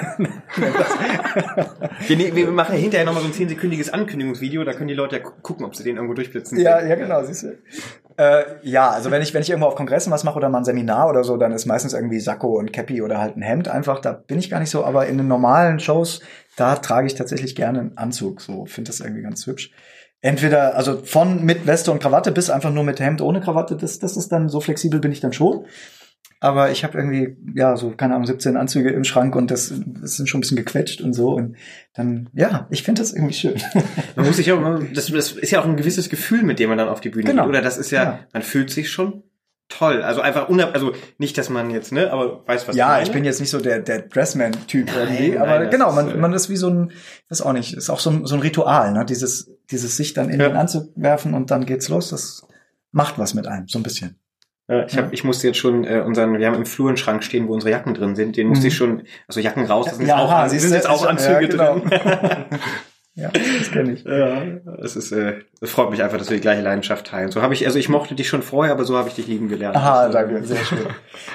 [2.07, 5.17] wir, ne- wir machen ja hinterher nochmal so ein zehnsekündiges Ankündigungsvideo, da können die Leute
[5.17, 6.59] ja gu- gucken, ob sie den irgendwo durchblitzen.
[6.59, 7.57] Ja, ja, genau, siehst du.
[8.17, 10.63] Äh, ja, also wenn ich, wenn ich irgendwo auf Kongressen was mache oder mal ein
[10.65, 13.99] Seminar oder so, dann ist meistens irgendwie Sakko und Cappy oder halt ein Hemd einfach.
[13.99, 16.21] Da bin ich gar nicht so, aber in den normalen Shows,
[16.57, 18.41] da trage ich tatsächlich gerne einen Anzug.
[18.41, 19.71] So, finde das irgendwie ganz hübsch.
[20.21, 23.99] Entweder, also von mit Weste und Krawatte bis einfach nur mit Hemd ohne Krawatte, das,
[23.99, 25.65] das ist dann, so flexibel bin ich dann schon.
[26.41, 30.17] Aber ich habe irgendwie, ja, so, keine Ahnung, 17 Anzüge im Schrank und das, das
[30.17, 31.29] sind schon ein bisschen gequetscht und so.
[31.33, 31.55] Und
[31.93, 33.55] dann, ja, ich finde das irgendwie schön.
[34.15, 36.77] Man muss sich auch, das, das ist ja auch ein gewisses Gefühl, mit dem man
[36.77, 37.43] dann auf die Bühne Genau.
[37.43, 37.61] geht, oder?
[37.61, 38.19] Das ist ja, Ja.
[38.33, 39.23] man fühlt sich schon
[39.69, 40.01] toll.
[40.03, 42.75] Also einfach unab, also nicht, dass man jetzt, ne, aber weiß was.
[42.75, 43.03] Ja, meine.
[43.03, 45.95] ich bin jetzt nicht so der, der Dressman-Typ Nein, irgendwie, nein, aber das genau, ist,
[45.95, 46.91] man, äh, man ist wie so ein,
[47.29, 49.05] das auch nicht, ist auch so ein, so ein Ritual, ne?
[49.05, 50.47] Dieses, dieses sich dann in Ja.
[50.49, 52.47] den Anzug werfen und dann geht's los, das
[52.91, 54.19] macht was mit einem, so ein bisschen.
[54.67, 57.23] Ja, ich, hab, ich musste jetzt schon äh, unseren, wir haben im Flur einen Schrank
[57.23, 58.35] stehen, wo unsere Jacken drin sind.
[58.35, 58.67] Den musste Mhm.
[58.69, 61.09] ich schon, also Jacken raus, das sind Ja, jetzt auch, aha, sind jetzt auch ja,
[61.09, 61.79] Anzüge genau.
[61.79, 61.91] drin.
[63.15, 64.03] Ja, das kenne ich.
[64.05, 64.43] ja,
[64.77, 67.31] das ist, äh, das freut mich einfach, dass wir die gleiche Leidenschaft teilen.
[67.31, 69.47] So habe ich, also ich mochte dich schon vorher, aber so habe ich dich lieben
[69.47, 69.77] gelernt.
[69.77, 70.79] Aha, äh, danke, sehr schön.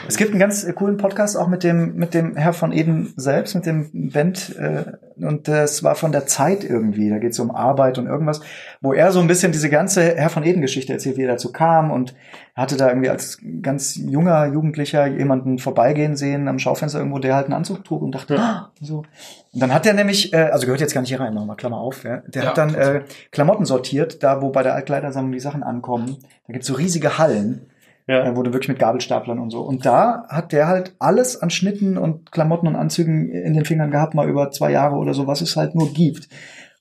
[0.07, 3.55] Es gibt einen ganz coolen Podcast auch mit dem, mit dem Herr von Eden selbst,
[3.55, 4.85] mit dem Band, äh,
[5.25, 8.41] und das war von der Zeit irgendwie, da geht es um Arbeit und irgendwas,
[8.81, 11.53] wo er so ein bisschen diese ganze Herr von Eden Geschichte erzählt, wie er dazu
[11.53, 12.15] kam und
[12.55, 17.47] hatte da irgendwie als ganz junger Jugendlicher jemanden vorbeigehen sehen am Schaufenster irgendwo, der halt
[17.47, 19.05] einen Anzug trug und dachte, ah, so.
[19.53, 21.79] Und dann hat er nämlich, äh, also gehört jetzt gar nicht hier rein, nochmal Klammer
[21.79, 25.41] auf, ja, der Ja, hat dann äh, Klamotten sortiert, da wo bei der Altkleidersammlung die
[25.41, 27.70] Sachen ankommen, da gibt's so riesige Hallen,
[28.11, 28.19] Ja.
[28.19, 29.61] er wurde wirklich mit Gabelstaplern und so.
[29.61, 33.93] Und da hat der halt alles an Schnitten und Klamotten und Anzügen in den Fingern
[33.93, 36.29] gehabt, mal über zwei Jahre oder so, was es halt nur gibt.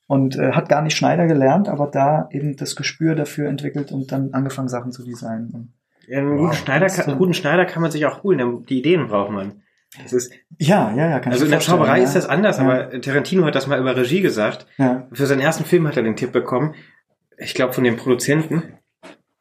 [0.07, 4.11] Und äh, hat gar nicht Schneider gelernt, aber da eben das Gespür dafür entwickelt und
[4.11, 5.73] dann angefangen, Sachen zu designen.
[6.07, 9.07] Ja, einen, guten Schneider kann, einen guten Schneider kann man sich auch holen, die Ideen
[9.07, 9.61] braucht man.
[10.01, 12.03] Das ist, ja, ja, ja, kann also in der Zauberei ja.
[12.03, 12.63] ist das anders, Ja.
[12.63, 14.65] aber Tarantino hat das mal über Regie gesagt.
[14.77, 15.07] Ja.
[15.11, 16.73] Für seinen ersten Film hat er den Tipp bekommen.
[17.37, 18.63] Ich glaube von dem Produzenten.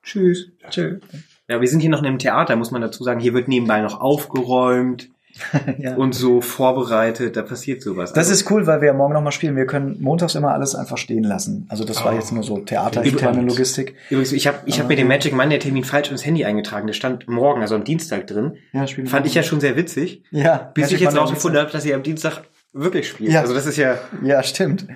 [0.03, 0.53] Tschüss.
[0.70, 1.01] Tschö.
[1.48, 3.20] Ja, wir sind hier noch in einem Theater, muss man dazu sagen.
[3.20, 5.08] Hier wird nebenbei noch aufgeräumt
[5.78, 5.94] ja.
[5.94, 7.37] und so vorbereitet.
[7.37, 8.12] Da passiert sowas.
[8.12, 9.56] Das Also, ist cool, weil wir morgen nochmal spielen.
[9.56, 11.66] Wir können montags immer alles einfach stehen lassen.
[11.70, 12.16] Also das war Oh.
[12.16, 13.94] jetzt nur so Theater, Übrigens- interne Logistik.
[14.11, 16.87] übrigens, ich habe ich hab Aber- mir den Magic Monday Termin falsch ins Handy eingetragen.
[16.87, 18.54] Der stand morgen, also am Dienstag drin.
[18.72, 20.22] Ja, Fand ich ja schon sehr witzig.
[20.30, 22.42] Ja, Bis Magic ich jetzt rausgefunden habe, dass ihr am Dienstag
[22.80, 23.32] wirklich spielt.
[23.32, 23.40] Ja.
[23.40, 23.96] Also das ist ja.
[24.22, 24.86] Ja, stimmt.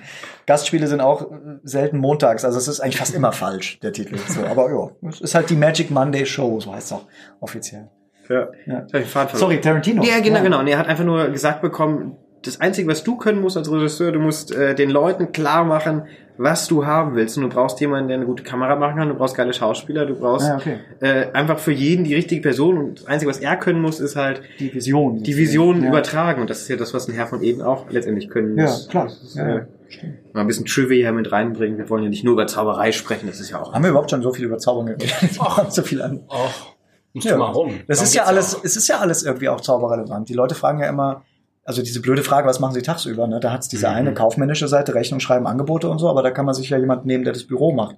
[0.45, 1.31] Gastspiele sind auch
[1.63, 4.17] selten montags, also es ist eigentlich fast immer falsch, der Titel.
[4.27, 7.05] So, aber ja, es ist halt die Magic Monday Show, so heißt es auch
[7.39, 7.89] offiziell.
[8.29, 8.47] ja.
[8.65, 8.85] Ja.
[9.33, 10.03] Sorry, Tarantino.
[10.03, 10.59] Ja, genau, genau.
[10.59, 14.11] Und er hat einfach nur gesagt bekommen, das Einzige, was du können musst als Regisseur,
[14.11, 16.03] du musst äh, den Leuten klar machen,
[16.37, 17.37] was du haben willst.
[17.37, 20.15] Und du brauchst jemanden, der eine gute Kamera machen kann, du brauchst geile Schauspieler, du
[20.15, 20.77] brauchst Ja, okay.
[20.99, 22.77] äh, einfach für jeden die richtige Person.
[22.77, 25.21] Und das Einzige, was er können muss, ist halt Die Vision.
[25.23, 25.89] die Vision ja.
[25.89, 26.41] übertragen.
[26.41, 28.87] Und das ist ja das, was ein Herr von Eden auch letztendlich können Ja, muss.
[28.89, 29.05] klar.
[29.05, 30.33] Das ist, Ja, äh, ja, stimmt.
[30.33, 31.77] mal ein bisschen Trivia mit reinbringen.
[31.77, 33.71] Wir wollen ja nicht nur über Zauberei sprechen, das ist ja auch.
[33.73, 35.13] Haben wir überhaupt schon so viel über Zauberung geredet?
[35.35, 36.21] Wir haben so viel an.
[36.29, 36.75] Och,
[37.13, 37.37] musst Ja.
[37.37, 37.75] mal rum.
[37.87, 38.63] Das Darum ist ja alles, auch.
[38.63, 40.27] es ist ja alles irgendwie auch zauberrelevant.
[40.29, 41.23] Die Leute fragen ja immer,
[41.65, 43.27] also diese blöde Frage, was machen sie tagsüber?
[43.27, 43.39] Ne?
[43.39, 43.95] Da hat es diese Mhm.
[43.95, 47.05] eine kaufmännische Seite, Rechnung schreiben, Angebote und so, aber da kann man sich ja jemand
[47.05, 47.95] nehmen, der das Büro macht.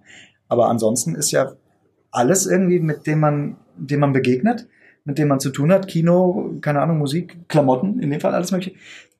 [0.47, 1.53] Aber ansonsten ist ja
[2.11, 4.67] alles irgendwie, mit dem man, dem man begegnet,
[5.03, 8.51] mit dem man zu tun hat, Kino, keine Ahnung, Musik, Klamotten, in dem Fall alles
[8.51, 8.75] mögliche,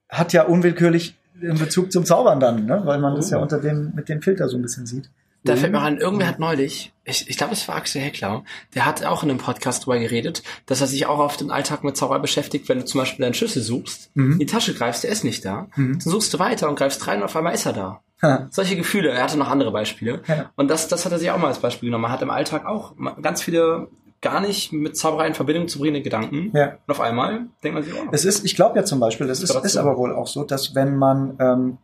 [0.10, 2.82] hat ja unwillkürlich einen Bezug zum Zaubern dann, ne?
[2.86, 5.10] weil man das ja unter dem, mit dem Filter so ein bisschen sieht.
[5.46, 8.86] Da fällt mir an, irgendwer hat neulich, ich, ich glaube, es war Axel Heckler, der
[8.86, 11.96] hat auch in einem Podcast drüber geredet, dass er sich auch auf den Alltag mit
[11.96, 15.24] Zauber beschäftigt, wenn du zum Beispiel deinen Schlüssel suchst, in die Tasche greifst, der ist
[15.24, 18.02] nicht da, dann suchst du weiter und greifst rein und auf einmal ist er da.
[18.22, 18.48] Ha.
[18.50, 20.22] Solche Gefühle, er hatte noch andere Beispiele.
[20.28, 20.52] Ja.
[20.56, 22.06] Und das, das hat er sich auch mal als Beispiel genommen.
[22.06, 23.90] Er hat im Alltag auch ganz viele
[24.22, 26.52] gar nicht mit Zauberei in Verbindung zu bringende Gedanken.
[26.56, 26.78] Ja.
[26.88, 29.42] Und auf einmal denkt man sich, oh, Es ist, ich glaube ja zum Beispiel, das
[29.42, 31.78] ist, ist aber wohl auch so, dass wenn man ähm,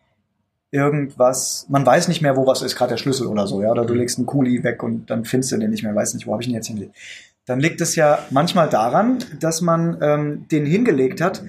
[0.71, 3.85] irgendwas, man weiß nicht mehr, wo was ist, gerade der Schlüssel oder so, ja, oder
[3.85, 6.31] du legst einen Kuli weg und dann findest du den nicht mehr, weiß nicht, wo
[6.33, 6.95] habe ich ihn jetzt hingelegt.
[7.45, 11.43] Dann liegt es ja manchmal daran, dass man ähm, den hingelegt hat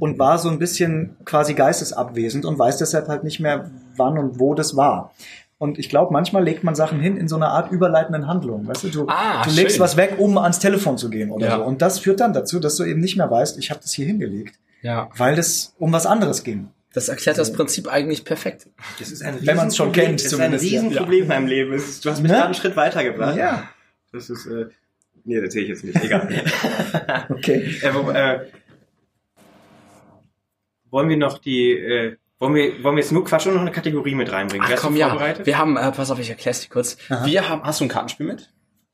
[0.00, 4.40] und war so ein bisschen quasi geistesabwesend und weiß deshalb halt nicht mehr, wann und
[4.40, 5.12] wo das war.
[5.58, 8.66] Und ich glaube, manchmal legt man Sachen hin in so einer Art überleitenden Handlung.
[8.66, 9.82] Weißt du, du, Ah, du legst schön.
[9.84, 11.56] was weg, um ans Telefon zu gehen oder Ja.
[11.58, 11.62] so.
[11.64, 14.06] Und das führt dann dazu, dass du eben nicht mehr weißt, ich habe das hier
[14.06, 15.08] hingelegt ja.
[15.16, 16.68] weil es um was anderes ging.
[16.94, 18.68] Das erklärt das Prinzip eigentlich perfekt.
[19.00, 20.06] Das ist ein Wenn man's schon Riesenproblem.
[20.06, 20.80] kennt, Das ist ein zumindest, ja.
[20.80, 21.72] Riesenproblem in meinem Leben.
[21.74, 22.34] Es ist, du hast mich Ne?
[22.36, 23.36] gerade einen Schritt weitergebracht.
[23.36, 23.68] Ja.
[24.12, 24.66] Das ist, äh,
[25.24, 26.02] nee, das sehe ich jetzt nicht.
[26.02, 26.28] Egal.
[27.30, 27.74] Okay.
[27.82, 28.46] äh, wo, äh,
[30.90, 33.72] wollen wir noch die, äh, wollen wir, wollen wir jetzt nur Quatsch und noch eine
[33.72, 34.66] Kategorie mit reinbringen?
[34.70, 35.36] Ach komm, ja.
[35.44, 36.96] Wir haben, äh, pass auf, ich erklär's dir kurz.
[37.08, 37.26] Aha.
[37.26, 38.50] Wir haben, hast du ein Kartenspiel mit?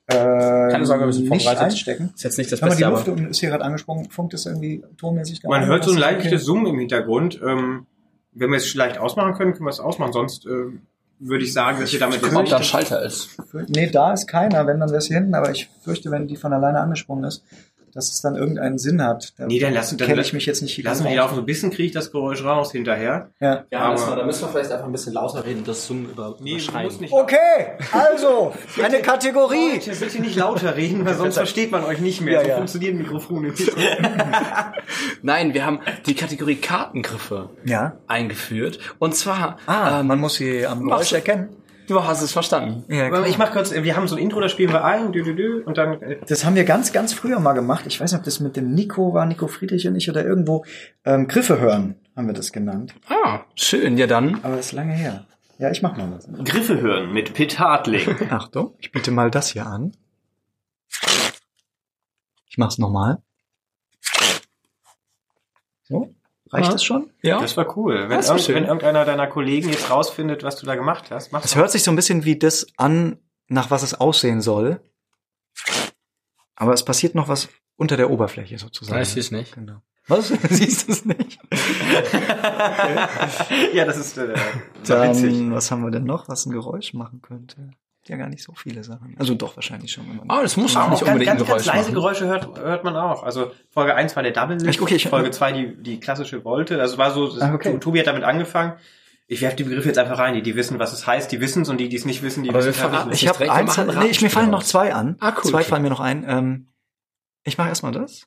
[0.08, 1.72] Keine Sorge, wir sind nicht vorbereitet.
[1.72, 2.12] einstecken.
[2.16, 4.10] Ist jetzt nicht das Hör mal, die Beste, Luft aber ist hier gerade angesprungen.
[4.10, 5.40] Funkt es irgendwie tonmäßig?
[5.40, 5.68] da Man an?
[5.68, 7.40] hört so ein leichtes Summen im Hintergrund.
[7.46, 7.86] Ähm,
[8.32, 10.12] wenn wir es vielleicht ausmachen können, können wir es ausmachen.
[10.12, 10.72] Sonst äh,
[11.18, 13.36] würde ich sagen, dass wir damit ob da ein Schalter ist.
[13.68, 16.36] Nee, da ist keiner, wenn dann wäre es hier hinten, aber ich fürchte, wenn die
[16.36, 17.44] von alleine angesprungen ist,
[17.94, 19.32] dass es dann irgendeinen Sinn hat.
[19.38, 21.20] Da Nee, dann lassen- dann kenne ich mich jetzt nicht hier Lassen wir gut die
[21.20, 21.24] aus.
[21.26, 21.34] laufen.
[21.36, 23.30] So ein bisschen kriege ich das Geräusch raus hinterher.
[23.40, 23.64] Ja.
[23.70, 26.04] Ja, Aber- müssen wir, da müssen wir vielleicht einfach ein bisschen lauter reden, das Zoom
[26.06, 27.12] über, Nee, muss nicht.
[27.12, 27.38] Okay,
[27.92, 29.72] also, eine Kategorie.
[29.74, 32.34] Leute, bitte nicht lauter reden, weil sonst versteht man euch nicht mehr.
[32.34, 32.56] Ja, so ja.
[32.56, 33.52] funktionieren Mikrofone.
[35.22, 37.96] Nein, wir haben die Kategorie Kartengriffe Ja.
[38.06, 38.78] eingeführt.
[38.98, 41.48] Und zwar, Ah, ähm, man muss sie am Geräusch erkennen.
[41.90, 42.84] Du hast es verstanden.
[42.88, 45.34] Ja, ich mach kurz, wir haben so ein Intro, da spielen wir ein, dü, dü,
[45.34, 47.84] dü, und dann, äh, Das haben wir ganz, ganz früher mal gemacht.
[47.86, 50.64] Ich weiß nicht, ob das mit dem Nico war, Nico Friedrich und ich oder irgendwo.
[51.04, 52.94] Ähm, Griffe hören, haben wir das genannt.
[53.08, 54.36] Ah, schön, ja dann.
[54.44, 55.26] Aber das ist lange her.
[55.58, 56.28] Ja, ich mach mal was.
[56.44, 58.16] Griffe hören mit Pitt Hartling.
[58.30, 59.92] Achtung, ich biete mal das hier an.
[62.48, 63.18] Ich mach's nochmal.
[65.82, 66.14] So,
[66.52, 66.72] reicht Ja.
[66.72, 67.10] das schon?
[67.22, 67.40] Ja.
[67.40, 68.08] Das war cool.
[68.08, 68.54] Wenn, Das irgend, schön.
[68.56, 71.82] wenn irgendeiner deiner Kollegen jetzt rausfindet, was du da gemacht hast, mach Es hört sich
[71.82, 74.80] so ein bisschen wie das an, nach was es aussehen soll.
[76.56, 78.98] Aber es passiert noch was unter der Oberfläche sozusagen.
[79.00, 79.54] Weiß ich nicht.
[79.54, 79.80] Genau.
[80.06, 80.28] Was?
[80.50, 81.38] Siehst du es nicht?
[83.74, 84.34] ja, das ist, äh,
[84.80, 85.34] das war witzig.
[85.38, 87.70] Dann, was haben wir denn noch, was ein Geräusch machen könnte?
[88.10, 89.14] Ja, gar nicht so viele Sachen.
[89.20, 90.08] Also doch wahrscheinlich schon.
[90.08, 91.82] Wenn man Ah, das muss auch Auch nicht ganz, unbedingt ein ganz, Geräusch ganz leise
[91.90, 91.94] machen.
[91.94, 93.22] Geräusche hört, hört man auch.
[93.22, 96.42] Also Folge 1 war der Double Lift, Ich- okay, ich- Folge 2 die, die klassische
[96.42, 96.76] Volte.
[96.76, 97.78] Das war so, das, Ah, okay.
[97.78, 98.72] Tobi hat damit angefangen.
[99.28, 100.34] Ich werfe die Begriffe jetzt einfach rein.
[100.34, 102.42] Die, die wissen, was es heißt, die wissen es und die, die es nicht wissen,
[102.42, 103.22] die Aber wissen es halt nicht.
[103.22, 105.16] ich habe eins, nee, ich, mir fallen noch zwei an.
[105.20, 105.68] Ah, cool, Zwei okay.
[105.68, 106.24] fallen mir noch ein.
[106.26, 106.66] Ähm,
[107.44, 108.26] ich mache erstmal das.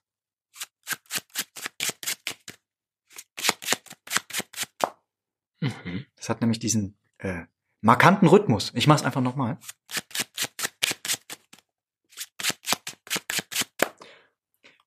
[5.62, 6.06] Mhm.
[6.16, 7.44] Das hat nämlich diesen äh,
[7.84, 8.72] markanten Rhythmus.
[8.74, 9.58] Ich mache es einfach nochmal.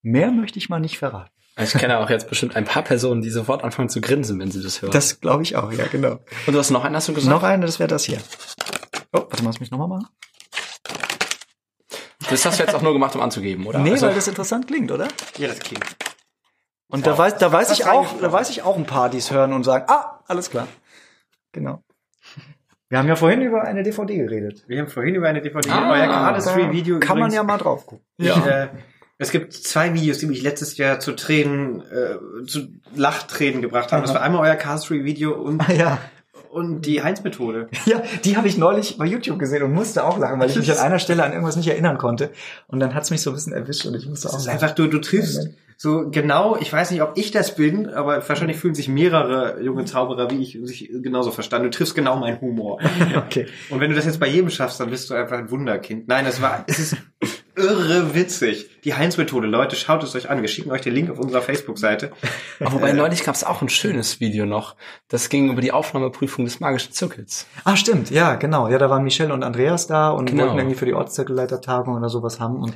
[0.01, 1.31] Mehr möchte ich mal nicht verraten.
[1.59, 4.61] Ich kenne auch jetzt bestimmt ein paar Personen, die sofort anfangen zu grinsen, wenn sie
[4.61, 4.91] das hören.
[4.91, 6.19] Das glaube ich auch, ja, genau.
[6.45, 7.31] Und du hast noch einen, hast du gesagt?
[7.31, 8.19] Noch eine, das wäre das hier.
[9.11, 10.07] Oh, warte mal, lass mich nochmal machen.
[12.29, 13.79] Das hast du jetzt auch nur gemacht, um anzugeben, oder?
[13.79, 15.07] Nee, Also- weil das interessant klingt, oder?
[15.37, 15.83] Ja, das klingt.
[16.89, 19.31] Und da weiß, da weiß ich auch, da weiß ich auch ein paar, die es
[19.31, 20.67] hören und sagen, ah, alles klar.
[21.53, 21.83] Genau.
[22.89, 24.63] Wir haben ja vorhin über eine DVD geredet.
[24.67, 27.85] Wir haben vorhin über eine DVD, Ah, euer Cardistry-Video Kann man übrigens- ja mal drauf
[27.85, 28.05] gucken.
[28.17, 28.67] Ich, äh,
[29.17, 34.03] es gibt zwei Videos, die mich letztes Jahr zu Tränen, äh, zu Lachtränen gebracht haben.
[34.03, 35.97] Das war einmal euer Cardistry-Video und, Ah, ja.
[36.49, 37.67] und die Heinz-Methode.
[37.85, 40.71] Ja, die habe ich neulich bei YouTube gesehen und musste auch lachen, weil ich mich
[40.71, 42.31] an einer Stelle an irgendwas nicht erinnern konnte.
[42.67, 44.61] Und dann hat's mich so ein bisschen erwischt und ich musste auch Das ist lachen.
[44.63, 48.57] einfach, du, du triffst so genau, ich weiß nicht, ob ich das bin, aber wahrscheinlich
[48.57, 51.69] fühlen sich mehrere junge Zauberer wie ich sich genauso verstanden.
[51.69, 52.79] Du triffst genau meinen Humor.
[53.15, 53.47] Okay.
[53.69, 56.07] Und wenn du das jetzt bei jedem schaffst, dann bist du einfach ein Wunderkind.
[56.07, 56.97] Nein, es war, es ist
[57.55, 58.69] irre witzig.
[58.83, 60.41] Die Heinz-Methode, Leute, schaut es euch an.
[60.41, 62.11] Wir schicken euch den Link auf unserer Facebook-Seite.
[62.59, 64.75] Aber wobei neulich gab es auch ein schönes Video noch.
[65.07, 67.47] Das ging über die Aufnahmeprüfung des magischen Zirkels.
[67.63, 68.67] Ah, stimmt, ja, genau.
[68.69, 70.43] Ja, da waren Michelle und Andreas da und Genau.
[70.45, 72.57] wollten irgendwie für die Ortszirkelleitertagung oder sowas haben.
[72.57, 72.73] Und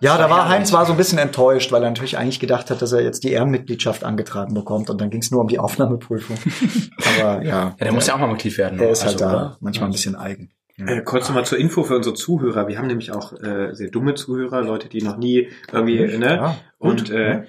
[0.00, 2.82] ja, da war Heinz war so ein bisschen enttäuscht, weil er natürlich eigentlich gedacht hat,
[2.82, 6.36] dass er jetzt die Ehrenmitgliedschaft angetragen bekommt und dann ging es nur um die Aufnahmeprüfung.
[7.20, 8.78] Aber ja, Ja, der muss ja auch mal Mitglied werden.
[8.78, 9.56] der ist halt Also, da oder?
[9.60, 10.50] manchmal ein bisschen eigen.
[10.78, 12.68] Äh, kurz nochmal zur Info für unsere Zuhörer.
[12.68, 16.26] Wir haben nämlich auch äh, sehr dumme Zuhörer, Leute, die noch nie irgendwie, ne?
[16.36, 17.44] Ja, gut, Und äh,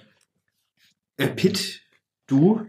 [1.17, 1.81] äh, Pitt,
[2.27, 2.61] du,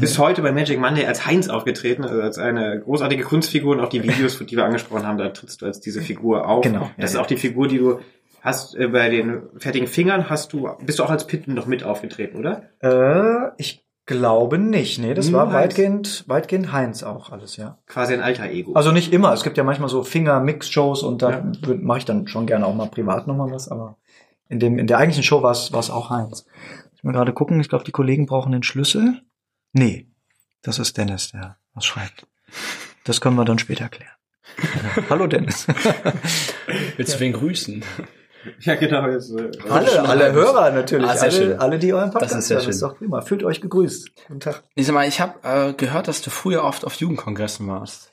[0.00, 3.90] bis heute bei Magic Monday als Heinz aufgetreten, also als eine großartige Kunstfigur und auch
[3.90, 6.62] die Videos, die wir angesprochen haben, da trittst du als diese Figur auf.
[6.62, 8.00] Genau, Das ja, ist auch die Figur, die du
[8.40, 11.84] hast äh, bei den fertigen Fingern hast du bist du auch als Pitten noch mit
[11.84, 12.62] aufgetreten, oder?
[12.80, 14.98] Äh, ich glaube nicht.
[14.98, 15.54] Nee, das Nur war Heinz.
[15.72, 17.78] weitgehend, weitgehend Heinz auch alles, ja.
[17.86, 18.72] Quasi ein alter Ego.
[18.72, 19.32] Also nicht immer.
[19.34, 21.74] Es gibt ja manchmal so Finger-Mix-Shows und da Ja.
[21.80, 23.98] mache ich dann schon gerne auch mal privat nochmal was, aber
[24.48, 26.46] in dem, in der eigentlichen Show war es, war es auch Heinz.
[26.94, 29.20] Ich mal gerade gucken, ich glaube, die Kollegen brauchen den Schlüssel.
[29.74, 30.06] Nee,
[30.62, 32.26] das ist Dennis, der was schreibt.
[33.04, 34.12] Das können wir dann später klären.
[35.10, 35.66] Hallo Dennis.
[36.96, 37.84] Willst du wen grüßen?
[38.60, 39.06] ja, genau.
[39.08, 41.06] Jetzt, äh, alle, alle Hörer natürlich.
[41.08, 41.58] Ah, sehr alle, schön.
[41.60, 42.66] alle, die euren Podcast Das ist sehr hören.
[42.66, 42.88] Das ist schön.
[42.90, 43.20] doch prima.
[43.20, 44.10] Fühlt euch gegrüßt.
[44.28, 44.62] Guten Tag.
[44.74, 48.10] Ich sag mal, ich habe äh, gehört, dass du früher oft auf Jugendkongressen warst.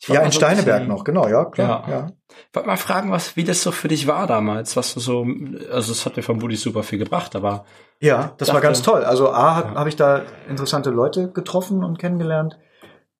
[0.00, 1.84] Ich wollt Ja, in so Steineberg bisschen- noch, genau, ja, klar.
[1.88, 1.92] Ja.
[1.92, 2.06] Ja.
[2.28, 5.26] Ich wollte mal fragen, was, wie das so für dich war damals, was du so,
[5.72, 7.64] also es hat dir vermutlich super viel gebracht, aber
[8.00, 9.02] Ja, das war Dachte- ganz toll.
[9.04, 9.80] Also A, habe Ja.
[9.80, 12.58] hab ich da interessante Leute getroffen und kennengelernt.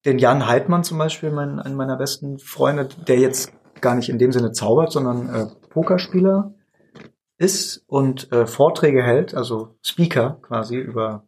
[0.05, 4.17] Den Jan Heidmann zum Beispiel, mein, einen meiner besten Freunde, der jetzt gar nicht in
[4.17, 6.53] dem Sinne zaubert, sondern äh, Pokerspieler
[7.37, 11.23] ist und äh, Vorträge hält, also Speaker quasi über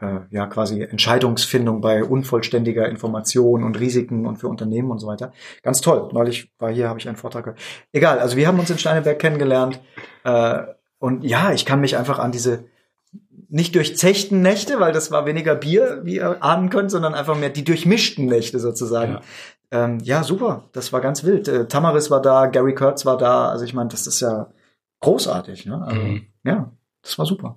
[0.00, 5.32] äh, ja quasi Entscheidungsfindung bei unvollständiger Information und Risiken und für Unternehmen und so weiter.
[5.62, 6.08] Ganz toll.
[6.12, 7.60] Neulich war hier, habe ich einen Vortrag gehört.
[7.92, 9.80] Egal, also wir haben uns in Steineberg kennengelernt
[10.24, 10.62] äh,
[10.98, 12.64] und ja, ich kann mich einfach an diese
[13.48, 17.50] nicht durchzechten Nächte, weil das war weniger Bier, wie ihr ahnen könnt, sondern einfach mehr
[17.50, 19.12] die durchmischten Nächte sozusagen.
[19.12, 19.20] Ja,
[19.74, 21.48] ähm, ja super, das war ganz wild.
[21.48, 24.46] Äh, Tamaris war da, Gary Kurtz war da, also ich meine, das ist ja
[25.00, 25.66] großartig.
[25.66, 25.82] Ne?
[25.84, 26.26] Also, Mhm.
[26.44, 26.70] Ja,
[27.02, 27.56] das war super.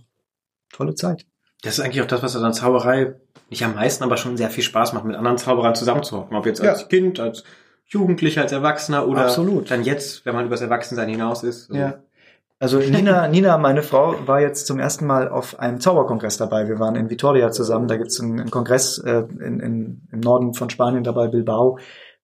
[0.73, 1.25] Tolle Zeit.
[1.63, 3.15] Das ist eigentlich auch das, was an der Zauberei
[3.49, 6.35] nicht am meisten, aber schon sehr viel Spaß macht, mit anderen Zauberern zusammenzuhocken.
[6.37, 6.71] Ob jetzt Ja.
[6.71, 7.43] als Kind, als
[7.85, 9.71] Jugendlicher, als Erwachsener oder Absolut.
[9.71, 11.69] dann jetzt, wenn man übers Erwachsensein hinaus ist.
[11.69, 11.93] Also, Ja.
[12.59, 16.67] Also Nina, Nina, meine Frau, war jetzt zum ersten Mal auf einem Zauberkongress dabei.
[16.67, 17.87] Wir waren in Vitoria zusammen.
[17.87, 21.77] Da gibt's einen, einen Kongress äh, in, in, im Norden von Spanien dabei, Bilbao.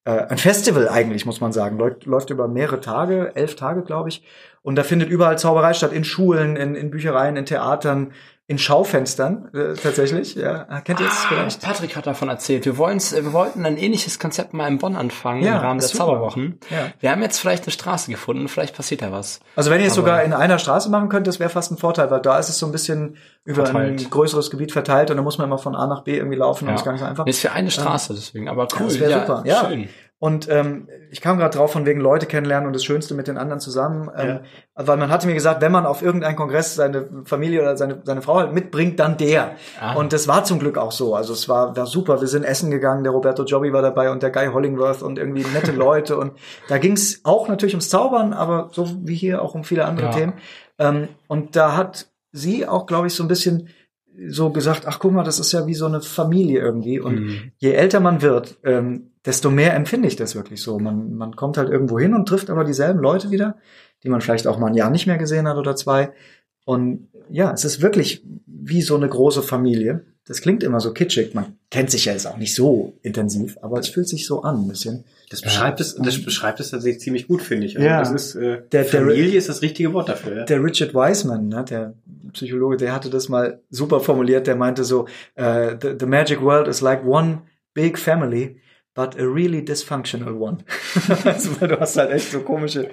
[0.05, 1.77] Äh, ein Festival eigentlich, muss man sagen.
[1.77, 4.23] Läuft, läuft über mehrere Tage, elf Tage, glaube ich.
[4.61, 8.13] Und da findet überall Zauberei statt, in Schulen, in, in Büchereien, in Theatern,
[8.47, 10.35] in Schaufenstern äh, tatsächlich.
[10.35, 11.61] Ja, kennt ihr es Ah, vielleicht?
[11.61, 12.65] Patrick hat davon erzählt.
[12.65, 15.87] Wir, wollen's, wir wollten ein ähnliches Konzept mal in Bonn anfangen Ja, im Rahmen der
[15.87, 16.05] super.
[16.05, 16.59] Zauberwochen.
[16.69, 16.87] Ja.
[16.99, 19.39] Wir haben jetzt vielleicht eine Straße gefunden, vielleicht passiert da was.
[19.55, 22.11] Also wenn ihr es sogar in einer Straße machen könnt, das wäre fast ein Vorteil,
[22.11, 24.01] weil da ist es so ein bisschen über Verteilt.
[24.01, 26.65] ein größeres Gebiet verteilt und da muss man immer von A nach B irgendwie laufen
[26.65, 26.73] und Ja.
[26.73, 27.23] das ist gar nicht so einfach.
[27.25, 28.87] Nee, ist für eine Straße deswegen, aber cool.
[28.87, 29.43] das wäre super.
[29.45, 29.67] Ja.
[29.69, 29.87] Schön.
[30.23, 33.37] Und ähm, ich kam gerade drauf von wegen Leute kennenlernen und das Schönste mit den
[33.37, 34.39] anderen zusammen, ähm,
[34.73, 38.21] weil man hatte mir gesagt, wenn man auf irgendeinen Kongress seine Familie oder seine, seine
[38.21, 39.57] Frau halt mitbringt, dann der.
[39.81, 39.95] Ah.
[39.95, 41.13] Und das war zum Glück auch so.
[41.13, 42.21] Also es war, war super.
[42.21, 45.43] Wir sind essen gegangen, der Roberto Jobby war dabei und der Guy Hollingworth und irgendwie
[45.43, 46.17] nette Leute.
[46.17, 46.31] Und
[46.69, 50.05] da ging es auch natürlich ums Zaubern, aber so wie hier auch um viele andere
[50.05, 50.13] Ja.
[50.13, 50.33] Themen.
[50.79, 53.67] Ähm, und da hat sie auch, glaube ich, so ein bisschen
[54.27, 56.99] so gesagt, ach guck mal, das ist ja wie so eine Familie irgendwie.
[56.99, 57.51] Und Mhm.
[57.57, 60.79] je älter man wird, ähm, desto mehr empfinde ich das wirklich so.
[60.79, 63.57] Man, man kommt halt irgendwo hin und trifft aber dieselben Leute wieder,
[64.03, 66.11] die man vielleicht auch mal ein Jahr nicht mehr gesehen hat oder zwei.
[66.65, 70.03] Und ja, es ist wirklich wie so eine große Familie.
[70.25, 71.33] Das klingt immer so kitschig.
[71.33, 74.63] Man kennt sich ja jetzt auch nicht so intensiv, aber es fühlt sich so an
[74.63, 75.03] ein bisschen.
[75.29, 77.75] Das beschreibt es, das beschreibt es tatsächlich ziemlich gut, finde ich.
[77.75, 77.99] Also Ja.
[77.99, 80.37] Das ist, äh, Der- der- Familie ist das richtige Wort dafür.
[80.37, 80.43] Ja?
[80.45, 81.93] Der Richard Wiseman, ne, der
[82.31, 84.47] Psychologe, der hatte das mal super formuliert.
[84.47, 87.41] Der meinte so, äh, the, the magic world is like one
[87.73, 88.57] big family,
[88.95, 90.59] but a really dysfunctional one.
[91.25, 92.89] also, weil du hast halt echt so komische,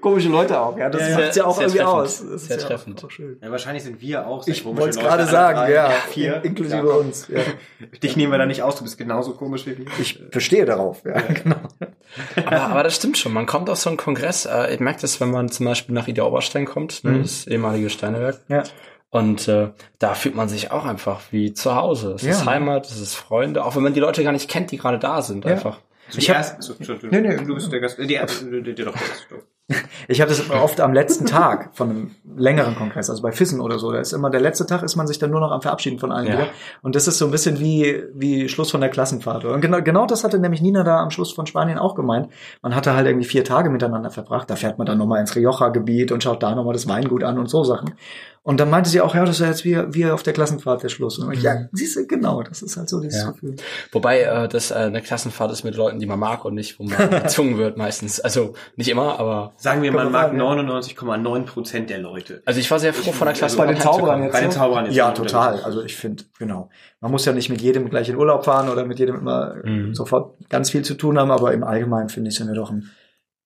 [0.00, 0.78] komische Leute auch.
[0.78, 1.18] Ja, das Ja, ja.
[1.18, 1.94] macht's ja auch Sehr irgendwie treffend.
[2.00, 2.18] aus.
[2.30, 3.00] Das Sehr ist ja treffend.
[3.00, 3.36] Auch, auch schön.
[3.42, 4.46] Ja, wahrscheinlich sind wir auch.
[4.46, 6.44] Ich komische wollte es gerade sagen, drei, ja, Vier.
[6.44, 6.94] inklusive Ja.
[6.94, 7.28] uns.
[7.28, 7.40] Ja.
[8.02, 9.86] Dich nehmen wir da nicht aus, du bist genauso komisch wie wir.
[10.00, 11.02] Ich bestehe darauf.
[11.04, 11.56] Ja, genau.
[12.46, 13.32] Aber, aber das stimmt schon.
[13.32, 14.46] Man kommt auf so einen Kongress.
[14.46, 17.22] Äh, ich merke das, wenn man zum Beispiel nach Ida Oberstein kommt, ne, Mhm.
[17.22, 18.40] das ehemalige Steinewerk.
[18.48, 18.62] Ja.
[19.12, 22.14] Und äh, da fühlt man sich auch einfach wie zu Hause.
[22.16, 22.30] Es Ja.
[22.32, 24.98] ist Heimat, es ist Freunde, auch wenn man die Leute gar nicht kennt, die gerade
[24.98, 25.44] da sind.
[25.44, 25.52] Ja.
[25.52, 25.78] Einfach.
[26.08, 27.36] Ich die hab- ersten- so, Entschuldigung, Nee, nee.
[27.44, 27.98] du bist der Gast.
[27.98, 28.18] äh, Die,
[28.50, 28.84] die, die, die.
[30.08, 33.78] Ich hatte es oft am letzten Tag von einem längeren Kongress, also bei Fissen oder
[33.78, 33.90] so.
[33.92, 36.12] Da ist immer der letzte Tag, ist man sich dann nur noch am Verabschieden von
[36.12, 36.32] allen Ja.
[36.34, 36.46] wieder.
[36.82, 39.44] Und das ist so ein bisschen wie, wie Schluss von der Klassenfahrt.
[39.46, 42.28] Und genau, genau das hatte nämlich Nina da am Schluss von Spanien auch gemeint.
[42.60, 44.50] Man hatte halt irgendwie vier Tage miteinander verbracht.
[44.50, 47.48] Da fährt man dann nochmal ins Rioja-Gebiet und schaut da nochmal das Weingut an und
[47.48, 47.94] so Sachen.
[48.44, 50.82] Und dann meinte sie auch, ja, das ist ja jetzt wie, wie auf der Klassenfahrt
[50.82, 51.16] der Schluss.
[51.18, 53.30] Und ich, ja, siehst du, genau, das ist halt so dieses Ja.
[53.30, 53.54] Gefühl.
[53.92, 56.82] Wobei äh, das äh, eine Klassenfahrt ist mit Leuten, die man mag und nicht, wo
[56.84, 58.18] man gezwungen wird meistens.
[58.18, 60.44] Also nicht immer, aber Sagen wir, man mag sagen, ja.
[60.80, 62.42] 99,9 Prozent der Leute.
[62.44, 64.50] also ich war sehr froh von der Klasse Also bei den Zauberern jetzt Bei den?
[64.50, 65.60] Zauberern jetzt Ja, total.
[65.62, 66.68] Also ich finde, genau.
[67.00, 69.94] Man muss ja nicht mit jedem gleich in Urlaub fahren oder mit jedem immer Mhm.
[69.94, 72.90] sofort ganz viel zu tun haben, aber im Allgemeinen finde ich, sind wir doch ein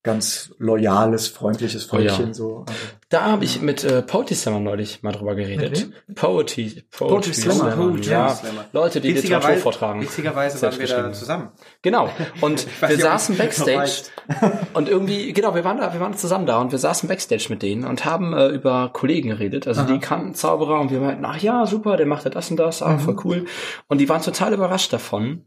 [0.07, 2.25] ganz loyales, freundliches Völkchen.
[2.25, 2.35] Oh ja.
[2.35, 2.65] so.
[2.67, 5.91] Also, Da habe ich mit äh, Poetry Slammer neulich mal drüber geredet.
[6.15, 7.77] Poetry, Poetry Slammer.
[7.77, 8.65] Poetry Ja, Slammer.
[8.73, 10.01] Leute, die Literatur vortragen.
[10.01, 11.51] witzigerweise waren wir da zusammen.
[11.83, 12.09] Genau.
[12.41, 14.05] Und wir nicht, saßen backstage
[14.75, 17.63] und irgendwie, genau, wir waren da, wir waren zusammen da und wir saßen backstage mit
[17.63, 19.69] denen und haben äh, über Kollegen geredet.
[19.69, 22.57] Also die kannten Zauberer und wir meinten, ach ja, super, der macht ja das und
[22.57, 23.45] das, ah, voll cool.
[23.89, 25.45] Und die waren total überrascht davon,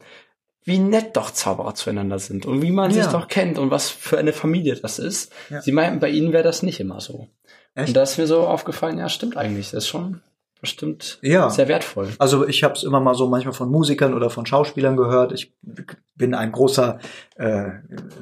[0.69, 3.03] wie nett doch Zauberer zueinander sind und wie man Ja.
[3.03, 5.33] sich doch kennt und was für eine Familie das ist.
[5.49, 5.61] Ja.
[5.61, 7.27] Sie meinten, bei ihnen wäre das nicht immer so.
[7.75, 7.89] Echt?
[7.89, 9.71] Und da ist mir so aufgefallen, ja, stimmt eigentlich.
[9.71, 10.21] Das ist schon
[10.61, 11.49] bestimmt Ja.
[11.49, 12.09] sehr wertvoll.
[12.19, 15.31] Also ich habe es immer mal so manchmal von Musikern oder von Schauspielern gehört.
[15.31, 15.53] Ich
[16.15, 16.99] bin ein großer
[17.37, 17.69] äh,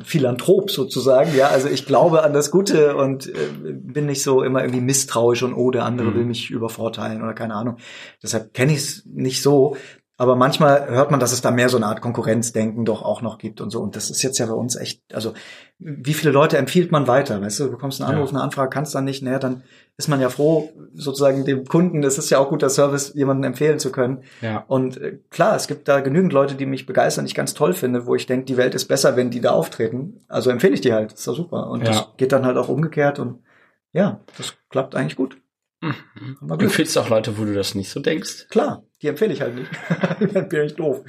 [0.03, 1.35] Philanthrop sozusagen.
[1.35, 3.33] Ja, also ich glaube an das Gute und äh,
[3.73, 6.15] bin nicht so immer irgendwie misstrauisch und oh, der andere Mhm.
[6.15, 7.77] will mich übervorteilen oder keine Ahnung.
[8.21, 9.75] Deshalb kenne ich es nicht so.
[10.19, 13.37] Aber manchmal hört man, dass es da mehr so eine Art Konkurrenzdenken doch auch noch
[13.37, 13.81] gibt und so.
[13.81, 15.33] Und das ist jetzt ja bei uns echt, also
[15.77, 17.39] wie viele Leute empfiehlt man weiter?
[17.39, 19.61] Weißt du, du bekommst einen Anruf, eine Anfrage, kannst dann nicht, naja, dann
[19.95, 23.77] ist man ja froh, sozusagen dem Kunden, das ist ja auch guter Service, jemanden empfehlen
[23.77, 24.23] zu können.
[24.41, 24.63] Ja.
[24.67, 27.73] Und äh, klar, es gibt da genügend Leute, die mich begeistern, die ich ganz toll
[27.73, 30.21] finde, wo ich denke, die Welt ist besser, wenn die da auftreten.
[30.27, 31.69] Also empfehle ich die halt, ist doch super.
[31.69, 31.91] Und Ja.
[31.91, 33.43] das geht dann halt auch umgekehrt und
[33.93, 35.37] ja, das klappt eigentlich gut.
[35.81, 35.93] Mhm.
[36.41, 38.47] Du empfiehlst auch Leute, wo du das nicht so denkst.
[38.49, 39.69] Klar, die empfehle ich halt nicht.
[40.33, 41.01] dann bin ich doof.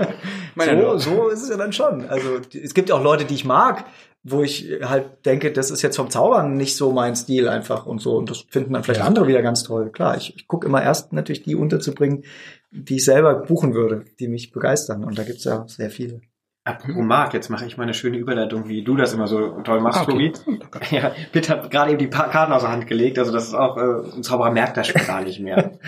[0.54, 2.08] Meine so, so ist es ja dann schon.
[2.08, 3.84] Also es gibt auch Leute, die ich mag,
[4.22, 8.00] wo ich halt denke, das ist jetzt vom Zaubern nicht so mein Stil einfach und
[8.00, 8.16] so.
[8.16, 9.06] Und das finden dann vielleicht Ja.
[9.06, 9.90] andere wieder ganz toll.
[9.90, 12.24] Klar, ich, ich gucke immer erst natürlich die unterzubringen,
[12.70, 15.04] die ich selber buchen würde, die mich begeistern.
[15.04, 16.20] Und da gibt's ja sehr viele.
[16.64, 19.80] Apropos Marc, jetzt mache ich mal eine schöne Überleitung, wie du das immer so toll
[19.80, 20.30] machst, Ah, okay.
[20.30, 20.60] Tobi.
[20.90, 23.78] Ja, Pitt hat gerade eben die Karten aus der Hand gelegt, also das ist auch,
[23.78, 25.78] äh, ein Zauberer merkt das schon gar nicht mehr.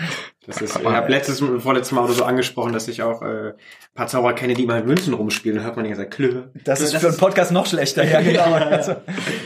[0.45, 3.53] Das ist, ich habe letztes, vorletztes Mal oder so angesprochen, dass ich auch äh, ein
[3.95, 5.57] paar Zauberer kenne, die immer mit Münzen rumspielen.
[5.57, 6.43] Da hört man die ganze Zeit, klö.
[6.65, 8.03] Das ist für einen Podcast noch schlechter.
[8.03, 8.53] Ja, genau.
[8.53, 8.95] Also,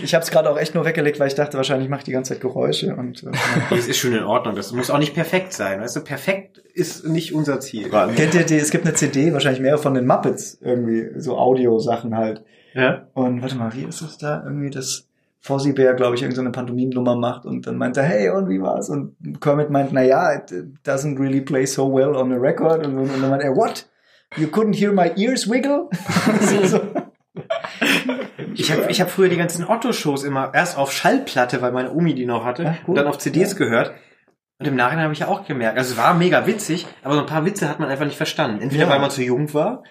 [0.01, 2.12] ich habe es gerade auch echt nur weggelegt, weil ich dachte, wahrscheinlich mache ich die
[2.12, 2.95] ganze Zeit Geräusche.
[2.95, 3.31] Und äh,
[3.69, 4.55] Das ist schon in Ordnung.
[4.55, 5.81] Das muss auch nicht perfekt sein.
[5.81, 7.89] Weißt du, perfekt ist nicht unser Ziel.
[7.89, 8.55] kennt ihr die?
[8.57, 12.43] Es gibt eine CD, wahrscheinlich mehrere von den Muppets, irgendwie so Audio-Sachen halt.
[12.73, 13.07] Ja?
[13.13, 14.43] Und warte mal, wie ist es da?
[14.43, 15.06] Irgendwie das
[15.47, 18.89] Fozzie Bear, glaube ich, irgendeine Pantomimnummer macht und dann meint er, hey, und wie war's?
[18.89, 20.51] Und Kermit meint, na ja, it
[20.86, 22.86] doesn't really play so well on a record.
[22.86, 23.88] Und, und dann meint er, what?
[24.36, 25.89] You couldn't hear my ears wiggle?
[26.65, 26.81] so,
[28.55, 32.13] Ich habe ich hab früher die ganzen Otto-Shows immer erst auf Schallplatte, weil meine Omi
[32.15, 32.89] die noch hatte, gut.
[32.89, 33.57] und dann auf CDs Ja.
[33.57, 33.93] gehört.
[34.60, 37.19] Und im Nachhinein habe ich ja auch gemerkt, also es war mega witzig, aber so
[37.19, 38.60] ein paar Witze hat man einfach nicht verstanden.
[38.62, 38.89] Entweder Ja.
[38.89, 39.83] weil man zu jung war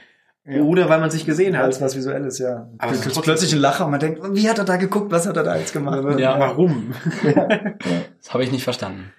[0.48, 0.62] Ja.
[0.62, 1.82] oder weil man sich gesehen Als hat.
[1.86, 2.68] was Visuelles, ja.
[2.78, 5.10] Aber es trotzdem- plötzlich ein Lacher und man denkt, wie hat er da geguckt?
[5.10, 6.18] Was hat er da jetzt gemacht?
[6.18, 6.38] Ja.
[6.38, 6.94] Warum?
[8.22, 9.12] Das habe ich nicht verstanden.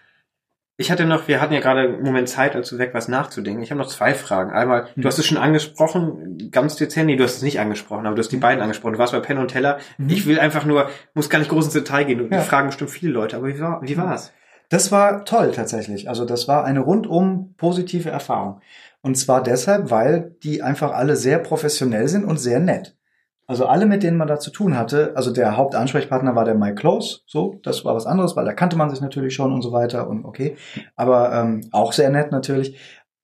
[0.80, 3.63] Ich hatte noch, wir hatten ja gerade einen Moment Zeit, als du weg warst, nachzudenken.
[3.63, 4.52] Ich habe noch zwei Fragen.
[4.52, 8.16] Einmal, du hast es schon angesprochen, ganz dezent, nee, du hast es nicht angesprochen, aber
[8.16, 8.94] du hast die beiden angesprochen.
[8.94, 9.80] Du warst bei Penn und Teller.
[9.98, 10.10] Mhm.
[10.10, 12.30] Ich will einfach nur, muss gar nicht groß ins Detail gehen.
[12.30, 12.42] Die Ja.
[12.42, 14.34] fragen bestimmt viele Leute, aber wie war, wie war's?
[14.70, 16.10] Das war toll tatsächlich.
[16.10, 18.62] Also das war eine rundum positive Erfahrung.
[19.08, 22.98] Und zwar deshalb, weil die einfach alle sehr professionell sind und sehr nett.
[23.46, 26.76] Also alle, mit denen man da zu tun hatte, also der Hauptansprechpartner war der Mike
[26.76, 29.72] Close, so, das war was anderes, weil da kannte man sich natürlich schon und so
[29.72, 30.58] weiter und okay.
[30.98, 32.78] Aber ähm, auch sehr nett natürlich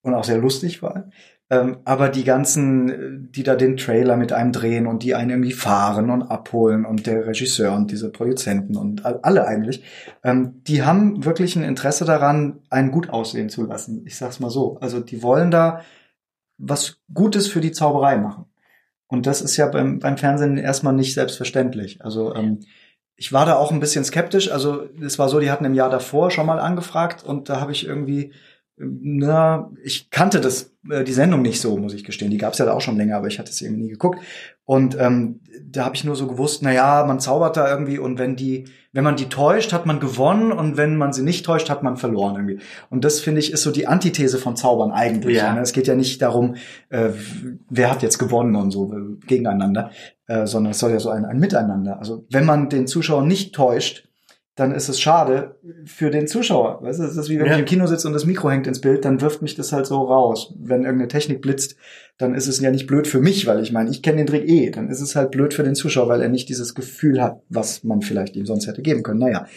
[0.04, 1.12] und auch sehr lustig vor allem.
[1.54, 5.52] Ähm, aber die ganzen, die da den Trailer mit einem drehen und die einen irgendwie
[5.52, 9.84] fahren und abholen und der Regisseur und diese Produzenten und all- alle eigentlich,
[10.24, 14.04] ähm, die haben wirklich ein Interesse daran, einen gut aussehen zu lassen.
[14.08, 14.78] Ich sag's mal so.
[14.80, 15.82] Also die wollen da
[16.58, 18.46] was Gutes für die Zauberei machen.
[19.08, 22.04] Und das ist ja beim, beim Fernsehen erstmal nicht selbstverständlich.
[22.04, 22.62] Also ähm,
[23.16, 24.52] ich war da auch ein bisschen skeptisch.
[24.52, 27.74] Also es war so, die hatten im Jahr davor schon mal angefragt und da habe
[27.74, 28.32] ich irgendwie,
[28.78, 32.32] na, ich kannte das, äh, die Sendung nicht so, muss ich gestehen.
[32.32, 34.20] Die gab's ja da auch schon länger, aber ich hatte es irgendwie nie geguckt.
[34.66, 38.18] Und ähm, da habe ich nur so gewusst, na ja, man zaubert da irgendwie und
[38.18, 41.70] wenn die, wenn man die täuscht, hat man gewonnen und wenn man sie nicht täuscht,
[41.70, 42.60] hat man verloren irgendwie.
[42.90, 45.38] Und das finde ich ist so die Antithese von Zaubern eigentlich.
[45.38, 45.54] Ja.
[45.54, 45.62] Ne?
[45.62, 46.56] Es geht ja nicht darum,
[46.90, 47.10] äh,
[47.70, 49.92] wer hat jetzt gewonnen und so äh, gegeneinander,
[50.28, 52.00] äh, sondern es soll ja so ein, ein Miteinander.
[52.00, 54.08] Also wenn man den Zuschauer nicht täuscht,
[54.56, 56.82] dann ist es schade für den Zuschauer.
[56.84, 57.54] Weißt du, es ist wie wenn Ja.
[57.54, 59.88] ich im Kino sitze und das Mikro hängt ins Bild, dann wirft mich das halt
[59.88, 60.54] so raus.
[60.60, 61.76] Wenn irgendeine Technik blitzt,
[62.20, 64.48] dann ist es ja nicht blöd für mich, weil ich meine, ich kenne den Trick
[64.48, 64.70] eh.
[64.70, 67.84] Dann ist es halt blöd für den Zuschauer, weil er nicht dieses Gefühl hat, was
[67.84, 69.20] man vielleicht ihm sonst hätte geben können.
[69.20, 69.48] Naja.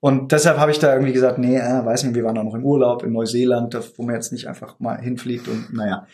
[0.00, 2.54] Und deshalb habe ich da irgendwie gesagt, nee, äh, weiß nicht, wir waren auch noch
[2.54, 6.06] im Urlaub in Neuseeland, wo man jetzt nicht einfach mal hinfliegt und naja.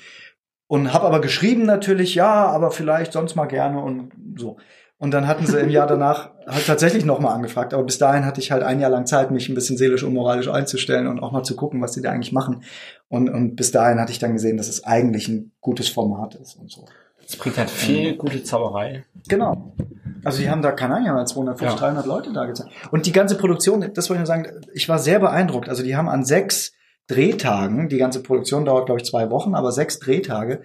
[0.67, 4.57] Und habe aber geschrieben natürlich, ja, aber vielleicht sonst mal gerne und so.
[5.03, 7.75] Und dann hatten sie im Jahr danach halt tatsächlich nochmal angefragt.
[7.75, 10.15] Aber bis dahin hatte ich halt ein Jahr lang Zeit, mich ein bisschen seelisch und
[10.15, 12.63] moralisch einzustellen und auch mal zu gucken, was die da eigentlich machen.
[13.09, 16.55] Und, und bis dahin hatte ich dann gesehen, dass es eigentlich ein gutes Format ist
[16.55, 16.85] und so.
[17.27, 19.05] Es bringt halt viel gute Zauberei.
[19.27, 19.75] Genau.
[20.23, 21.75] Also die haben da, keine Ahnung, haben da 250, Ja.
[21.75, 22.71] 300 Leute da gezeigt.
[22.93, 25.69] Und die ganze Produktion, das wollte ich nur sagen, ich war sehr beeindruckt.
[25.69, 26.75] Also die haben an sechs
[27.09, 30.63] Drehtagen, die ganze Produktion dauert, glaube ich, zwei Wochen, aber sechs Drehtage,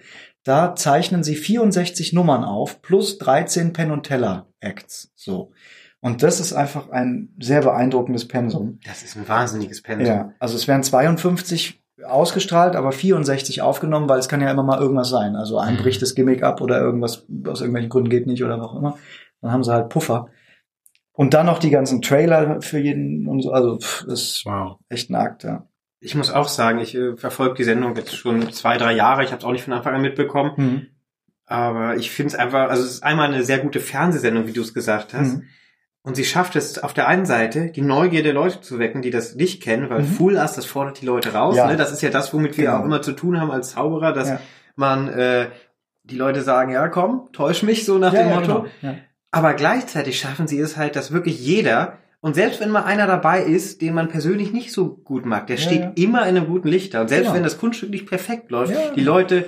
[0.48, 5.12] da zeichnen sie 64 Nummern auf, plus 13 Penn und Teller Acts.
[5.14, 5.52] So.
[6.00, 8.78] Und das ist einfach ein sehr beeindruckendes Pensum.
[8.86, 10.06] Das ist ein wahnsinniges Pensum.
[10.06, 14.80] Ja, also es werden 52 ausgestrahlt, aber 64 aufgenommen, weil es kann ja immer mal
[14.80, 15.34] irgendwas sein.
[15.36, 15.78] Also ein Mhm.
[15.78, 18.96] bricht das Gimmick ab oder irgendwas aus irgendwelchen Gründen geht nicht oder was auch immer.
[19.42, 20.28] Dann haben sie halt Puffer.
[21.12, 23.50] Und dann noch die ganzen Trailer für jeden und so.
[23.52, 24.78] Also pff, das ist Wow.
[24.88, 25.66] echt ein Akt, ja.
[26.00, 29.24] Ich muss auch sagen, ich äh, verfolge die Sendung jetzt schon zwei, drei Jahre.
[29.24, 30.52] Ich habe es auch nicht von Anfang an mitbekommen.
[30.56, 30.86] Mhm.
[31.46, 34.60] Aber ich finde es einfach, also es ist einmal eine sehr gute Fernsehsendung, wie du
[34.60, 35.36] es gesagt hast.
[35.38, 35.44] Mhm.
[36.02, 39.10] Und sie schafft es auf der einen Seite, die Neugier der Leute zu wecken, die
[39.10, 40.06] das nicht kennen, weil Mhm.
[40.06, 41.56] Full Ass, das fordert die Leute raus.
[41.56, 41.66] Ja.
[41.66, 41.76] Ne?
[41.76, 42.78] Das ist ja das, womit wir Genau.
[42.78, 44.40] auch immer zu tun haben als Zauberer, dass Ja.
[44.76, 45.48] man äh,
[46.04, 48.66] die Leute sagen, ja komm, täusch mich so nach Ja, dem Motto.
[48.80, 48.94] genau.
[49.30, 53.42] Aber gleichzeitig schaffen sie es halt, dass wirklich jeder, und selbst wenn mal einer dabei
[53.42, 55.92] ist, den man persönlich nicht so gut mag, der Ja, steht ja.
[55.96, 57.02] immer in einem guten Licht da.
[57.02, 57.34] Und selbst Genau.
[57.36, 58.90] wenn das Kunststück nicht perfekt läuft, Ja.
[58.94, 59.44] die Leute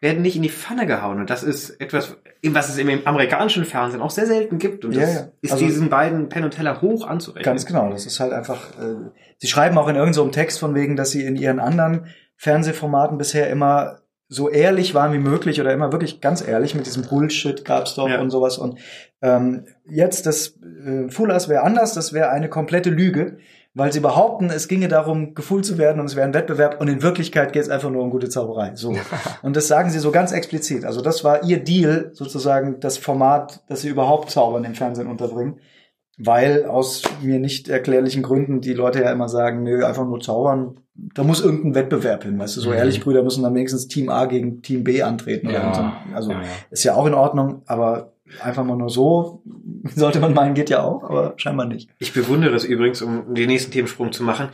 [0.00, 1.18] werden nicht in die Pfanne gehauen.
[1.20, 2.16] Und das ist etwas,
[2.46, 4.84] was es im amerikanischen Fernsehen auch sehr selten gibt.
[4.84, 7.44] Und das ist Also- diesen beiden Penn und Teller hoch anzurechnen.
[7.44, 10.74] Ganz genau, das ist halt einfach, äh, sie schreiben auch in irgendeinem so Text von
[10.74, 12.06] wegen, dass sie in ihren anderen
[12.36, 14.00] Fernsehformaten bisher immer
[14.34, 18.08] so ehrlich waren wie möglich oder immer wirklich ganz ehrlich mit diesem Bullshit gab's doch
[18.08, 18.20] Ja.
[18.20, 18.78] und sowas und
[19.22, 23.36] ähm, jetzt das äh, Full House wäre anders, das wäre eine komplette Lüge,
[23.74, 26.88] weil sie behaupten, es ginge darum, gefühlt zu werden und es wäre ein Wettbewerb und
[26.88, 28.72] in Wirklichkeit geht es einfach nur um gute Zauberei.
[28.74, 28.94] So.
[29.42, 30.84] Und das sagen sie so ganz explizit.
[30.84, 35.58] Also das war ihr Deal, sozusagen das Format, das sie überhaupt zaubern im Fernsehen unterbringen.
[36.18, 40.76] Weil aus mir nicht erklärlichen Gründen die Leute ja immer sagen, nö, einfach nur zaubern,
[40.94, 42.76] da muss irgendein Wettbewerb hin, weißt du, so Mhm.
[42.76, 45.48] ehrlich Brüder müssen dann wenigstens Team A gegen Team B antreten.
[45.48, 46.14] Oder Ja, so.
[46.14, 46.48] Also ja, ja.
[46.70, 49.42] ist ja auch in Ordnung, aber einfach mal nur so,
[49.94, 51.90] sollte man meinen, geht ja auch, aber scheinbar nicht.
[51.98, 54.48] Ich bewundere es übrigens, um den nächsten Themensprung zu machen.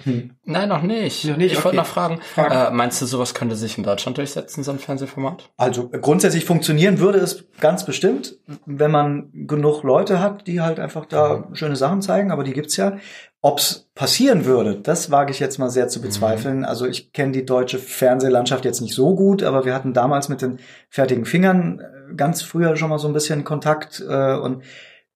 [0.45, 1.25] Nein, noch nicht.
[1.27, 1.65] Noch nicht, Ich okay.
[1.67, 2.71] wollte noch fragen, Frag.
[2.73, 5.51] äh, meinst du, sowas könnte sich in Deutschland durchsetzen, so ein Fernsehformat?
[5.57, 11.07] Also grundsätzlich funktionieren würde es ganz bestimmt, wenn man genug Leute hat, die halt einfach
[11.07, 12.99] da schöne Sachen zeigen, aber die gibt's ja.
[13.43, 16.65] Ob's passieren würde, das wage ich jetzt mal sehr zu bezweifeln.
[16.65, 20.43] Also ich kenne die deutsche Fernsehlandschaft jetzt nicht so gut, aber wir hatten damals mit
[20.43, 20.59] den
[20.91, 24.63] fertigen Fingern äh, ganz früher schon mal so ein bisschen Kontakt äh, und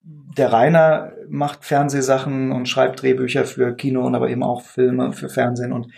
[0.03, 5.29] der Rainer macht Fernsehsachen und schreibt Drehbücher für Kino und aber eben auch Filme für
[5.29, 5.93] Fernsehen und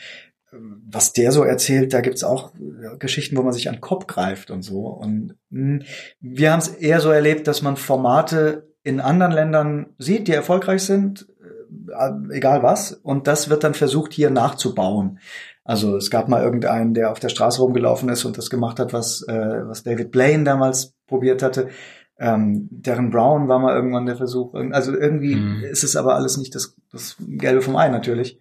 [0.89, 4.07] was der so erzählt, da gibt's auch äh, Geschichten, wo man sich an den Kopf
[4.07, 4.87] greift und so.
[4.87, 5.85] Und mh,
[6.21, 10.83] wir haben es eher so erlebt, dass man Formate in anderen Ländern sieht, die erfolgreich
[10.83, 11.36] sind, äh,
[12.31, 15.19] egal was, und das wird dann versucht, hier nachzubauen.
[15.65, 18.93] Also es gab mal irgendeinen, der auf der Straße rumgelaufen ist und das gemacht hat,
[18.93, 21.69] was, äh, was David Blaine damals probiert hatte.
[22.19, 24.55] Ähm, Darren Brown war mal irgendwann der Versuch.
[24.73, 25.65] Also irgendwie Mhm.
[25.65, 28.39] ist es aber alles nicht das, das Gelbe vom Ei natürlich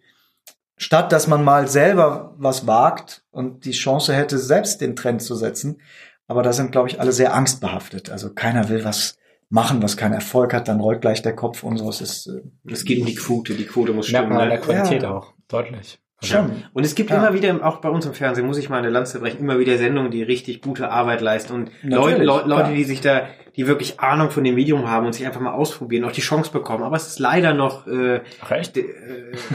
[0.78, 5.36] statt dass man mal selber was wagt und die Chance hätte, selbst den Trend zu
[5.36, 5.82] setzen.
[6.28, 8.09] Aber da sind, glaube ich, alle sehr angstbehaftet.
[8.09, 9.17] Also keiner will was
[9.49, 11.89] machen, was keinen Erfolg hat, dann rollt gleich der Kopf und so.
[11.89, 12.41] Es ist äh,
[12.71, 13.53] Es geht um die Quote.
[13.55, 14.33] Die Quote muss Merkt stimmen.
[14.37, 14.55] man an Ne?
[14.55, 15.11] der Qualität Ja.
[15.17, 15.99] auch, deutlich.
[16.26, 16.63] Schon.
[16.73, 17.17] Und es gibt Ja.
[17.17, 19.78] immer wieder, auch bei uns im Fernsehen, muss ich mal eine Lanze brechen, immer wieder
[19.78, 23.21] Sendungen, die richtig gute Arbeit leisten und Natürlich, Leute, Leute, die sich da,
[23.55, 26.51] die wirklich Ahnung von dem Medium haben und sich einfach mal ausprobieren, auch die Chance
[26.51, 26.84] bekommen.
[26.84, 28.76] Aber es ist leider noch, äh, Ach, echt?
[28.78, 28.84] äh,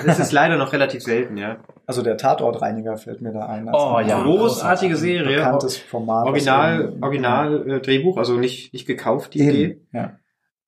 [0.06, 1.58] es ist leider noch relativ selten, ja.
[1.86, 3.68] Also der Tatortreiniger fällt mir da ein.
[3.72, 4.22] Oh, ja.
[4.22, 5.36] Großartige Serie.
[5.38, 6.24] Bekanntes Format.
[6.26, 9.80] Original, Original äh, Drehbuch, also nicht nicht gekauft die Eben, Idee.
[9.92, 10.12] ja.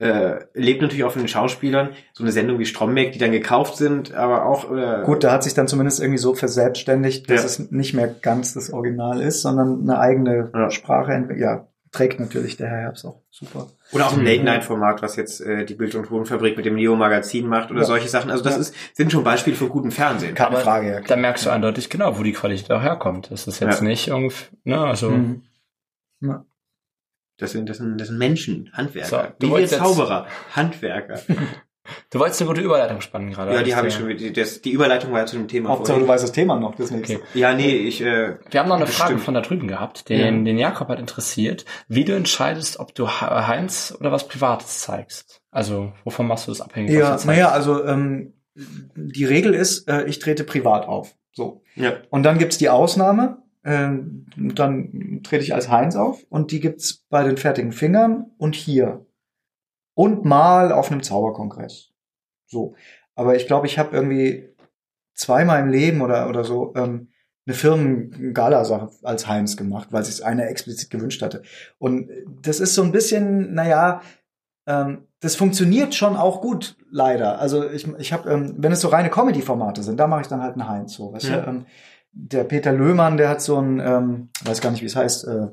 [0.03, 1.91] Äh, lebt natürlich auch von den Schauspielern.
[2.13, 5.43] So eine Sendung wie Stromberg, die dann gekauft sind, aber auch äh, Gut, da hat
[5.45, 7.47] sich dann zumindest irgendwie so verselbstständigt, dass Ja.
[7.47, 10.71] es nicht mehr ganz das Original ist, sondern eine eigene Ja.
[10.71, 11.43] Sprache entwickelt.
[11.43, 13.69] Ja, trägt natürlich der Herr Herbst auch super.
[13.93, 14.27] Oder auch im Mhm.
[14.27, 17.87] Late-Night-Format, was jetzt äh, die Bild- und Tonfabrik mit dem Neo-Magazin macht oder Ja.
[17.87, 18.31] solche Sachen.
[18.31, 18.61] Also das Ja.
[18.61, 20.35] ist, sind schon Beispiele von gutem Fernsehen.
[20.35, 21.01] Keine Aber Frage, ja.
[21.01, 23.31] Da merkst du eindeutig genau, wo die Qualität auch herkommt.
[23.31, 23.87] Das ist jetzt Ja.
[23.87, 24.35] nicht irgendwie,
[24.65, 25.43] ne, also, Mhm.
[27.39, 29.09] Das sind, das sind, das sind Menschen, Handwerker.
[29.09, 31.21] So, du Wie wir wolltest jetzt- Zauberer, Handwerker.
[32.11, 33.53] du wolltest eine gute Überleitung spannen gerade.
[33.55, 34.17] ja, die habe ich schon.
[34.17, 35.71] Die, das, die Überleitung war ja zu dem Thema.
[35.71, 37.17] Hauptsache, du weißt das Thema noch, das nächste.
[37.17, 37.25] Okay.
[37.35, 40.31] Ja, nee, ich, äh, Wir haben noch eine Frage von da drüben gehabt, den, Ja.
[40.45, 45.41] den Jakob hat interessiert, wie du entscheidest, ob du He- Heinz oder was Privates zeigst.
[45.51, 46.93] Also, wovon machst du das abhängig?
[46.93, 51.15] Ja, naja, also ähm, die Regel ist, äh, ich trete privat auf.
[51.33, 51.63] So.
[51.77, 51.95] ja.
[52.11, 57.05] Und dann gibt's die Ausnahme, ähm, dann trete ich als Heinz auf und die gibt's
[57.09, 59.07] bei den fertigen Fingern und hier.
[59.95, 61.91] Und mal auf einem Zauberkongress.
[62.47, 62.75] So.
[63.15, 64.49] Aber ich glaube, ich habe irgendwie
[65.15, 67.09] zweimal im Leben oder, oder so ähm,
[67.47, 71.43] eine Firmen-Gala-Sache als Heinz gemacht, weil sich einer explizit gewünscht hatte.
[71.79, 72.09] Und
[72.43, 74.01] das ist so ein bisschen, naja,
[74.67, 77.39] ähm, das funktioniert schon auch gut, leider.
[77.39, 80.43] Also ich, ich habe, ähm, wenn es so reine Comedy-Formate sind, da mache ich dann
[80.43, 81.13] halt einen Heinz so.
[81.13, 81.41] Weißt Ja.
[81.41, 81.49] du?
[81.51, 81.67] Ähm,
[82.13, 85.49] der Peter Löhmann, der hat so ein, ähm, weiß gar nicht, wie es heißt, äh,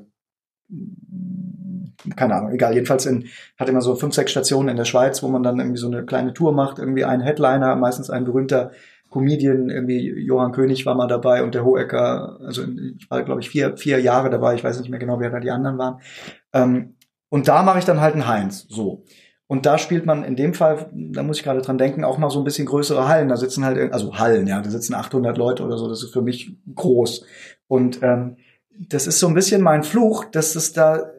[2.16, 2.74] keine Ahnung, egal.
[2.74, 3.26] Jedenfalls in,
[3.58, 6.04] hat immer so fünf, sechs Stationen in der Schweiz, wo man dann irgendwie so eine
[6.04, 8.70] kleine Tour macht, irgendwie ein Headliner, meistens ein berühmter
[9.10, 13.50] Comedian, irgendwie Johann König war mal dabei und der Hohecker, also ich war, glaube ich,
[13.50, 16.00] vier, vier Jahre dabei, ich weiß nicht mehr genau, wer da die anderen waren.
[16.52, 16.94] Ähm,
[17.28, 19.04] und da mache ich dann halt einen Heinz, so.
[19.50, 22.30] Und da spielt man in dem Fall, da muss ich gerade dran denken, auch mal
[22.30, 23.28] so ein bisschen größere Hallen.
[23.28, 25.88] Da sitzen halt, also Hallen, ja, da sitzen 800 Leute oder so.
[25.88, 27.24] Das ist für mich groß.
[27.66, 28.36] Und ähm,
[28.78, 31.10] das ist so ein bisschen mein Fluch, dass es da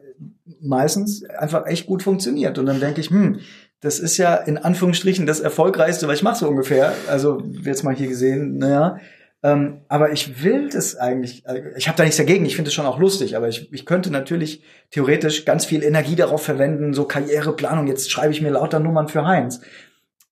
[0.62, 2.58] meistens einfach echt gut funktioniert.
[2.58, 3.40] Und dann denke ich, hm,
[3.80, 6.94] das ist ja in Anführungsstrichen das Erfolgreichste, was ich mache so ungefähr.
[7.10, 8.96] Also jetzt mal hier gesehen, naja.
[9.44, 12.74] Ähm, aber ich will das eigentlich, äh, ich habe da nichts dagegen, ich finde es
[12.74, 17.04] schon auch lustig, aber ich, ich könnte natürlich theoretisch ganz viel Energie darauf verwenden, so
[17.04, 19.60] Karriereplanung, jetzt schreibe ich mir lauter Nummern für Heinz.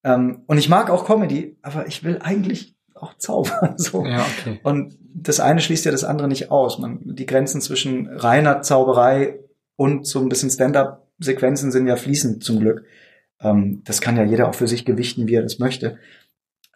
[0.05, 3.75] Ähm, und ich mag auch Comedy, aber ich will eigentlich auch zaubern.
[3.79, 4.05] So.
[4.05, 4.61] Ja, okay.
[4.63, 6.79] Und das eine schließt ja das andere nicht aus.
[6.79, 9.41] Man, die Grenzen zwischen reiner Zauberei
[9.77, 12.85] und so ein bisschen Stand-up-Sequenzen sind ja fließend zum Glück.
[13.41, 15.99] Ähm, das kann ja jeder auch für sich gewichten, wie er das möchte.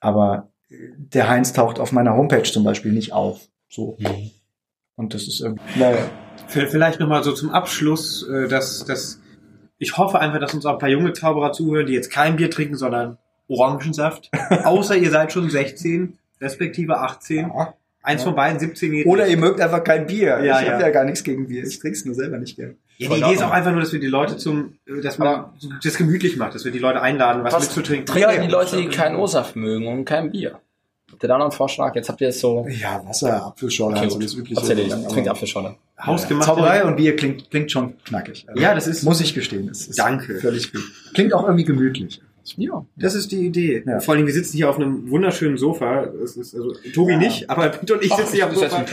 [0.01, 3.49] Aber der Heinz taucht auf meiner Homepage zum Beispiel nicht auf.
[3.69, 3.99] So.
[4.97, 5.79] Und das ist irgendwie.
[5.79, 6.11] Naja.
[6.49, 9.21] Vielleicht nochmal so zum Abschluss, äh, dass, dass
[9.79, 12.51] ich hoffe einfach, dass uns auch ein paar junge Zauberer zuhören, die jetzt kein Bier
[12.51, 14.31] trinken, sondern Orangensaft.
[14.65, 17.51] Außer ihr seid schon 16, respektive 18.
[18.03, 19.33] Eins von beiden 17 geht Oder nicht.
[19.33, 20.45] ihr mögt einfach kein Bier.
[20.45, 20.75] Ja, ich ja.
[20.75, 21.65] habe ja gar nichts gegen Bier.
[21.65, 22.77] Ich trink's nur selber nicht gern.
[22.97, 25.47] Ja, die Idee ist auch einfach nur, dass wir die Leute zum, dass man
[25.83, 28.07] das gemütlich macht, dass wir die Leute einladen, was, Was mitzutrinken.
[28.07, 30.61] Trinken Ja, die Leute, die keinen O-Saft mögen und kein Bier.
[31.11, 31.95] Habt ihr da noch einen Vorschlag?
[31.95, 32.67] Jetzt habt ihr es so.
[32.69, 34.25] Ja, Wasser, Apfelschorle, Okay, also gut.
[34.25, 34.61] das übliche.
[34.61, 35.77] Aber- Trinkt Apfelschorle.
[36.01, 36.47] Hausgemachte.
[36.51, 38.45] Zauberei und Bier klingt, klingt schon knackig.
[38.49, 39.69] Also, Ja, das ist- Muss ich gestehen.
[39.69, 40.39] Das ist Danke.
[40.41, 40.83] Völlig gut.
[41.15, 42.21] Klingt auch irgendwie gemütlich.
[42.57, 42.85] Ja.
[42.97, 43.83] Das ist die Idee.
[43.87, 44.01] Ja.
[44.01, 46.05] Vor allem, wir sitzen hier auf einem wunderschönen Sofa.
[46.23, 47.19] Es ist, also, Tobi Ja.
[47.19, 48.85] nicht, aber Peter und ich sitzen hier auf dem Sofa.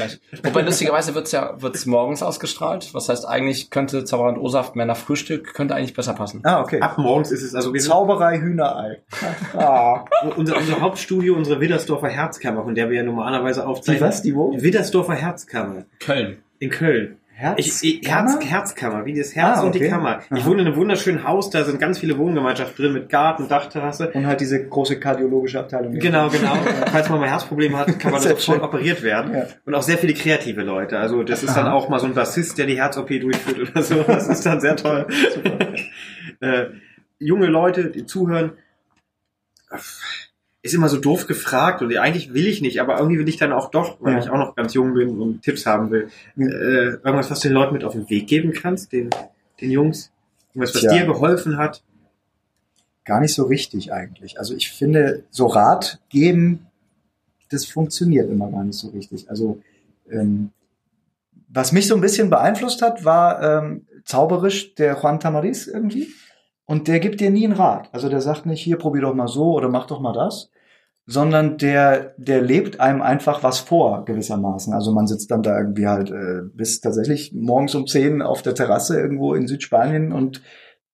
[0.44, 2.94] Wobei lustigerweise wird's ja wird's morgens ausgestrahlt.
[2.94, 6.42] Was heißt eigentlich könnte Zauberer und O-Saft mehr nach Frühstück könnte eigentlich besser passen.
[6.44, 6.80] Ah, okay.
[6.80, 9.02] Ab morgens ist es, also wir Zauberei Hühnerei.
[9.58, 10.06] ah.
[10.38, 14.08] unser, unser Hauptstudio, unsere Widdersdorfer Herzkammer, von der wir ja normalerweise Die aufzeichnen.
[14.08, 14.22] was?
[14.22, 14.54] Die wo?
[14.60, 16.38] Widdersdorfer Herzkammer Köln.
[16.60, 17.18] in Köln.
[17.42, 17.82] Herz?
[17.84, 19.90] Ich, ich, Herz, Herzkammer, wie das Herz Ah, und die okay.
[19.90, 20.20] Kammer.
[20.34, 20.46] Ich Aha.
[20.46, 24.12] wohne in einem wunderschönen Haus, da sind ganz viele Wohngemeinschaften drin mit Garten, Dachterrasse.
[24.12, 25.94] Und halt diese große kardiologische Abteilung.
[25.96, 26.54] Genau, genau.
[26.92, 28.62] Falls man mal Herzprobleme hat, kann man sofort schön.
[28.62, 29.34] operiert werden.
[29.34, 29.46] Ja.
[29.66, 31.00] Und auch sehr viele kreative Leute.
[31.00, 34.04] Also das ist dann auch mal so ein Bassist, der die Herz-OP durchführt oder so.
[34.04, 35.08] Das ist dann sehr toll.
[36.42, 36.66] äh,
[37.18, 38.54] junge Leute, die zuhören,
[40.64, 43.52] ist immer so doof gefragt und eigentlich will ich nicht, aber irgendwie will ich dann
[43.52, 44.20] auch doch, weil Ja.
[44.20, 46.48] ich auch noch ganz jung bin und Tipps haben will, Ja.
[46.48, 49.10] äh, irgendwas, was du den Leuten mit auf den Weg geben kannst, den,
[49.60, 50.12] den Jungs,
[50.54, 50.94] irgendwas, was Tja.
[50.94, 51.84] dir geholfen hat.
[53.06, 54.38] Gar nicht so richtig eigentlich.
[54.38, 56.68] Also ich finde, so Rat geben,
[57.50, 59.30] das funktioniert immer gar nicht so richtig.
[59.32, 59.60] Also
[60.12, 60.52] ähm,
[61.50, 66.08] was mich so ein bisschen beeinflusst hat, war ähm, zauberisch der Juan Tamariz irgendwie.
[66.72, 67.90] Und der gibt dir nie einen Rat.
[67.92, 70.52] Also der sagt nicht, hier probier doch mal so oder mach doch mal das,
[71.06, 74.74] sondern der, der lebt einem einfach was vor, gewissermaßen.
[74.74, 78.56] Also man sitzt dann da irgendwie halt äh, bis tatsächlich morgens um 10 auf der
[78.56, 80.44] Terrasse irgendwo in Südspanien und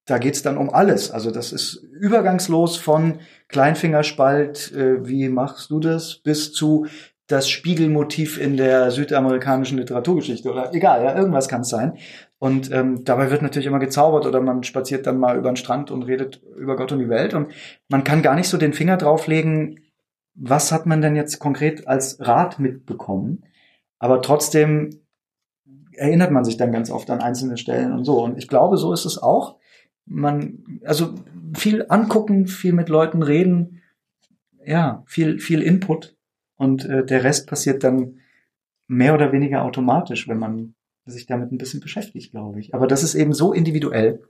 [0.05, 1.11] da geht's dann um alles.
[1.11, 6.87] Also das ist übergangslos von Kleinfingerspalt, äh, wie machst du das, bis zu
[7.27, 11.97] das Spiegelmotiv in der südamerikanischen Literaturgeschichte oder egal, ja, irgendwas kann es sein.
[12.39, 15.89] Und ähm, dabei wird natürlich immer gezaubert oder man spaziert dann mal über den Strand
[15.89, 17.33] und redet über Gott und die Welt.
[17.33, 17.51] Und
[17.89, 19.79] man kann gar nicht so den Finger drauflegen,
[20.35, 23.43] was hat man denn jetzt konkret als Rat mitbekommen.
[23.97, 25.01] Aber trotzdem
[25.93, 28.23] erinnert man sich dann ganz oft an einzelne Stellen und so.
[28.23, 29.57] Und ich glaube, so ist es auch.
[30.05, 31.15] Man, also
[31.55, 33.81] viel angucken, viel mit Leuten reden,
[34.63, 36.15] ja, viel, viel Input.
[36.55, 38.19] Und äh, der Rest passiert dann
[38.87, 40.75] mehr oder weniger automatisch, wenn man
[41.11, 42.73] sich damit ein bisschen beschäftigt, glaube ich.
[42.73, 44.21] Aber das ist eben so individuell.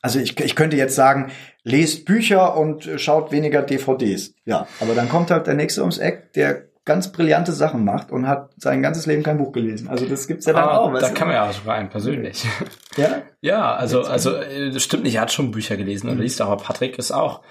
[0.00, 1.30] Also ich, ich könnte jetzt sagen,
[1.62, 4.34] lest Bücher und äh, schaut weniger DVDs.
[4.44, 8.26] Ja, aber dann kommt halt der nächste ums Eck, der ganz brillante Sachen macht und
[8.26, 9.86] hat sein ganzes Leben kein Buch gelesen.
[9.86, 10.98] Also das gibt's ja dann Ah, auch.
[10.98, 12.44] da kann man ja sogar einen persönlich.
[12.96, 16.40] ja, Ja, also, also, äh, das stimmt nicht, er hat schon Bücher gelesen und liest,
[16.40, 17.42] aber Patrick ist auch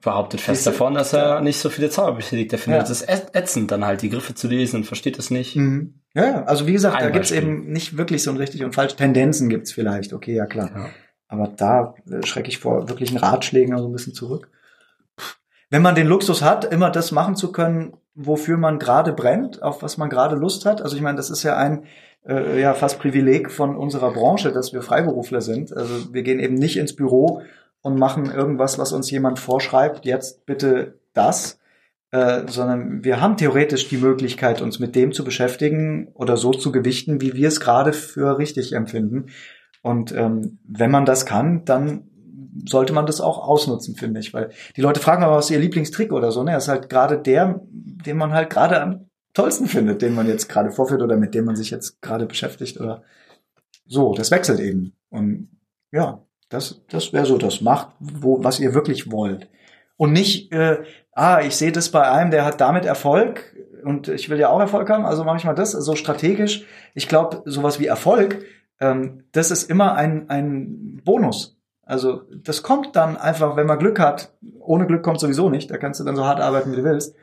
[0.00, 0.70] behauptet fest du?
[0.70, 2.52] davon, dass er nicht so viele Zauberbücher liegt.
[2.52, 2.90] Er findet Ja.
[2.92, 5.56] es ätz- ätzend, dann halt die Griffe zu lesen und versteht es nicht.
[5.56, 6.00] Mhm.
[6.18, 7.48] Ja, also wie gesagt, da Ein gibt's Beispiel.
[7.48, 8.96] eben nicht wirklich so ein richtig und falsch.
[8.96, 10.70] Tendenzen gibt's vielleicht, okay, ja klar.
[10.74, 10.86] Ja.
[11.28, 14.50] Aber da äh, schrecke ich vor wirklichen Ratschlägen also ein bisschen zurück.
[15.70, 19.82] Wenn man den Luxus hat, immer das machen zu können, wofür man gerade brennt, auf
[19.82, 20.80] was man gerade Lust hat.
[20.82, 21.84] Also ich meine, das ist ja ein
[22.26, 25.76] äh, ja fast Privileg von unserer Branche, dass wir Freiberufler sind.
[25.76, 27.42] Also wir gehen eben nicht ins Büro
[27.82, 31.58] und machen irgendwas, was uns jemand vorschreibt, jetzt bitte das,
[32.10, 36.72] äh, sondern wir haben theoretisch die Möglichkeit, uns mit dem zu beschäftigen oder so zu
[36.72, 39.26] gewichten, wie wir es gerade für richtig empfinden.
[39.82, 42.08] Und ähm, wenn man das kann, dann
[42.66, 44.32] sollte man das auch ausnutzen, finde ich.
[44.34, 46.42] Weil die Leute fragen aber, was ist ihr Lieblingstrick oder so.
[46.42, 46.52] Ne?
[46.52, 50.48] Das ist halt gerade der, den man halt gerade am tollsten findet, den man jetzt
[50.48, 53.02] gerade vorführt oder mit dem man sich jetzt gerade beschäftigt oder
[53.86, 54.14] so.
[54.14, 54.94] Das wechselt eben.
[55.10, 55.50] Und
[55.92, 57.60] ja, das, das wäre so das.
[57.60, 59.48] Macht, wo, was ihr wirklich wollt.
[59.96, 60.82] Und nicht, äh,
[61.18, 64.60] ah, ich sehe das bei einem, der hat damit Erfolg und ich will ja auch
[64.60, 65.72] Erfolg haben, also mache ich mal das.
[65.72, 66.64] So also strategisch.
[66.94, 68.44] Ich glaube, sowas wie Erfolg,
[68.80, 71.58] ähm, das ist immer ein, ein Bonus.
[71.82, 74.34] Also das kommt dann einfach, wenn man Glück hat.
[74.60, 75.70] Ohne Glück kommt sowieso nicht.
[75.70, 77.16] Da kannst du dann so hart arbeiten, wie du willst.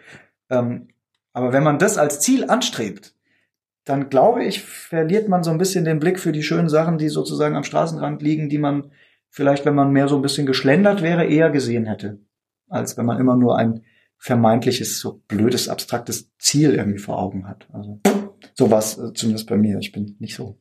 [0.50, 0.90] Ähm,
[1.32, 3.14] aber wenn man das als Ziel anstrebt,
[3.86, 7.10] dann glaube ich, verliert man so ein bisschen den Blick für die schönen Sachen, die
[7.10, 8.92] sozusagen am Straßenrand liegen, die man
[9.30, 12.20] vielleicht, wenn man mehr so ein bisschen geschlendert wäre, eher gesehen hätte,
[12.70, 13.84] als wenn man immer nur ein
[14.18, 17.68] vermeintliches, so blödes, abstraktes Ziel irgendwie vor Augen hat.
[17.72, 18.02] Also
[18.54, 19.78] sowas äh, zumindest bei mir.
[19.80, 20.60] Ich bin nicht so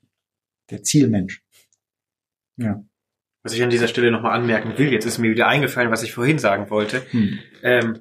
[0.70, 1.42] der Zielmensch.
[2.56, 2.84] Ja.
[3.42, 6.12] Was ich an dieser Stelle nochmal anmerken will, jetzt ist mir wieder eingefallen, was ich
[6.12, 7.02] vorhin sagen wollte.
[7.10, 7.38] Hm.
[7.62, 8.00] Ähm,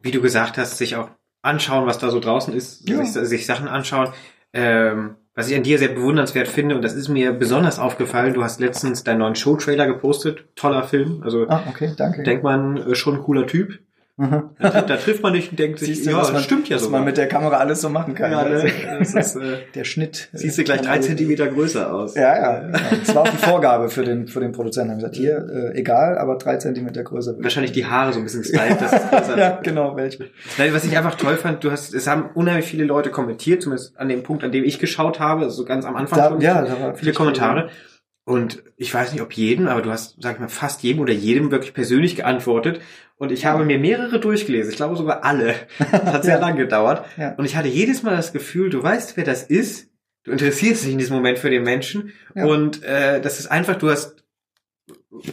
[0.00, 1.10] wie du gesagt hast, sich auch
[1.42, 3.04] anschauen, was da so draußen ist, ja.
[3.04, 4.12] sich, sich, Sachen anschauen.
[4.52, 8.44] Ähm, was ich an dir sehr bewundernswert finde, und das ist mir besonders aufgefallen, du
[8.44, 12.22] hast letztens deinen neuen Show-Trailer gepostet, toller Film, also ah, okay, danke.
[12.22, 13.78] denkt man, äh, schon ein cooler Typ.
[14.16, 14.50] Mhm.
[14.60, 16.84] Da, da, trifft man nicht und denkt sich, ja, das man, stimmt ja so.
[16.84, 18.30] Was man mit der Kamera alles so machen kann.
[18.30, 18.70] Ja, ne?
[19.00, 20.28] das ist, äh, der Schnitt.
[20.32, 22.14] Siehst du gleich drei Zentimeter größer aus.
[22.14, 22.60] Ja, ja.
[22.60, 22.78] Genau.
[23.04, 24.92] Das war auch die Vorgabe für den, für den Produzenten.
[24.92, 27.34] Haben gesagt, hier, äh, egal, aber drei Zentimeter größer.
[27.40, 30.30] Wahrscheinlich die Haare so ein bisschen stylt, dass es größer Ja, genau, welche.
[30.58, 33.98] Nein, was ich einfach toll fand, du hast, es haben unheimlich viele Leute kommentiert, zumindest
[33.98, 36.40] an dem Punkt, an dem ich geschaut habe, also so ganz am Anfang da, schon.
[36.40, 37.68] Ja, da war viele Kommentare.
[37.68, 37.93] Viel.
[38.24, 41.12] Und ich weiß nicht, ob jedem, aber du hast, sag ich mal, fast jedem oder
[41.12, 42.80] jedem wirklich persönlich geantwortet.
[43.16, 44.70] Und ich habe mir mehrere durchgelesen.
[44.70, 45.54] Ich glaube sogar alle.
[45.78, 46.40] Das hat sehr ja.
[46.40, 47.06] lang gedauert.
[47.18, 47.34] Ja.
[47.34, 49.90] Und ich hatte jedes Mal das Gefühl, du weißt, wer das ist.
[50.24, 52.12] Du interessierst dich in diesem Moment für den Menschen.
[52.34, 52.46] Ja.
[52.46, 54.24] Und äh, das ist einfach, du hast,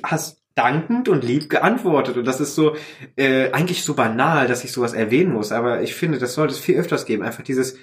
[0.03, 2.17] hast dankend und lieb geantwortet.
[2.17, 2.75] Und das ist so
[3.15, 5.53] äh, eigentlich so banal, dass ich sowas erwähnen muss.
[5.53, 7.23] Aber ich finde, das sollte es viel öfters geben.
[7.23, 7.77] Einfach dieses,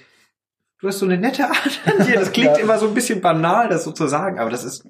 [0.79, 2.15] du hast so eine nette Art an dir.
[2.15, 2.63] Das klingt ja.
[2.63, 4.87] immer so ein bisschen banal, das so zu sagen, aber das ist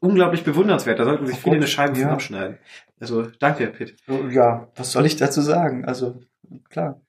[0.00, 0.98] unglaublich bewundernswert.
[0.98, 2.10] Da sollten sich viele eine Scheibe ja.
[2.10, 2.58] abschneiden.
[3.00, 3.96] Also danke, Pitt.
[4.30, 5.84] Ja, was soll ich dazu sagen?
[5.84, 6.20] Also
[6.68, 7.00] klar.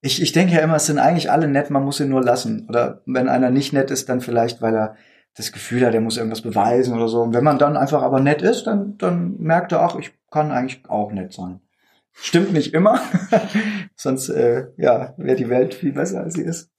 [0.00, 2.66] Ich, ich denke ja immer, es sind eigentlich alle nett, man muss sie nur lassen.
[2.68, 4.96] Oder wenn einer nicht nett ist, dann vielleicht, weil er
[5.34, 7.22] das Gefühl hat, er muss irgendwas beweisen oder so.
[7.22, 10.52] Und wenn man dann einfach aber nett ist, dann, dann merkt er, ach, ich kann
[10.52, 11.60] eigentlich auch nett sein.
[12.12, 13.00] Stimmt nicht immer,
[13.94, 16.70] sonst äh, ja, wäre die Welt viel besser, als sie ist.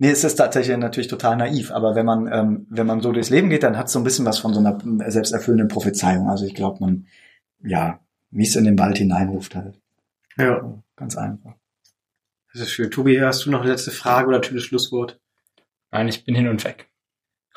[0.00, 3.30] Nee, es ist tatsächlich natürlich total naiv, aber wenn man, ähm, wenn man so durchs
[3.30, 4.78] Leben geht, dann hat es so ein bisschen was von so einer
[5.10, 6.30] selbsterfüllenden Prophezeiung.
[6.30, 7.06] Also ich glaube, man,
[7.64, 7.98] ja,
[8.30, 9.80] wie es in den Wald hineinruft halt.
[10.36, 10.80] Ja.
[10.98, 11.54] Ganz einfach.
[12.52, 12.90] Das ist schön.
[12.90, 15.20] Tobi, hast du noch eine letzte Frage oder typisches Schlusswort?
[15.90, 16.87] Nein, ich bin hin und weg.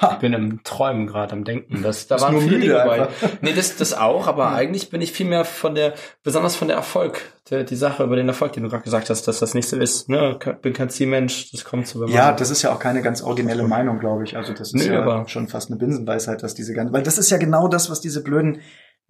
[0.02, 0.14] Ha.
[0.14, 1.84] Ich bin im Träumen gerade am Denken.
[1.84, 3.08] Das, da waren viele Dinge dabei.
[3.42, 4.54] Nee, das, das auch, aber ja.
[4.56, 5.94] eigentlich bin ich viel mehr von der,
[6.24, 9.28] besonders von der Erfolg, der, die Sache über den Erfolg, den du gerade gesagt hast,
[9.28, 10.10] dass das nicht so ist.
[10.10, 10.40] Ne?
[10.62, 12.02] Bin kein Zielmensch, das kommt so.
[12.02, 14.36] Wenn ja, das ist ja auch keine ganz originelle Meinung, glaube ich.
[14.36, 17.30] Also das ist nee, ja schon fast eine Binsenweisheit, dass diese ganze, weil das ist
[17.30, 18.62] ja genau das, was diese blöden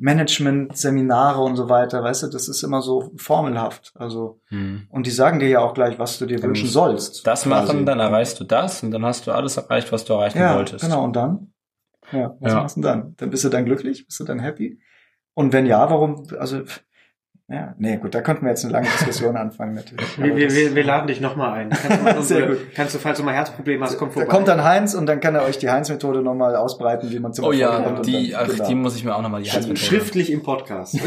[0.02, 3.94] Management-Seminare und so weiter, weißt du, das ist immer so formelhaft.
[3.96, 4.88] Also, hm.
[4.90, 7.26] und die sagen dir ja auch gleich, was du dir wünschen sollst.
[7.28, 7.50] Das quasi.
[7.50, 10.56] machen, dann erreichst du das und dann hast du alles erreicht, was du erreichen ja,
[10.56, 10.84] wolltest.
[10.84, 11.54] Genau, und dann?
[12.12, 12.62] Ja, was ja.
[12.62, 13.14] machst du dann?
[13.18, 14.08] Dann bist du dann glücklich?
[14.08, 14.80] Bist du dann happy?
[15.36, 16.64] Und wenn ja, warum, also,
[17.52, 20.18] ja, nee, gut, da könnten wir jetzt eine lange Diskussion anfangen natürlich.
[20.18, 21.70] Wir, wir, wir, wir laden dich nochmal ein.
[21.70, 22.58] Kannst du, mal unsere, Sehr gut.
[22.74, 24.26] kannst du, falls du mal Herzprobleme hast, komm vorbei.
[24.26, 27.34] Da kommt dann Heinz und dann kann er euch die Heinz-Methode nochmal ausbreiten, wie man
[27.34, 28.68] zum Oh ja, die, ach, genau.
[28.68, 29.80] die muss ich mir auch nochmal die Heinz-Methode.
[29.80, 30.98] Schriftlich im Podcast.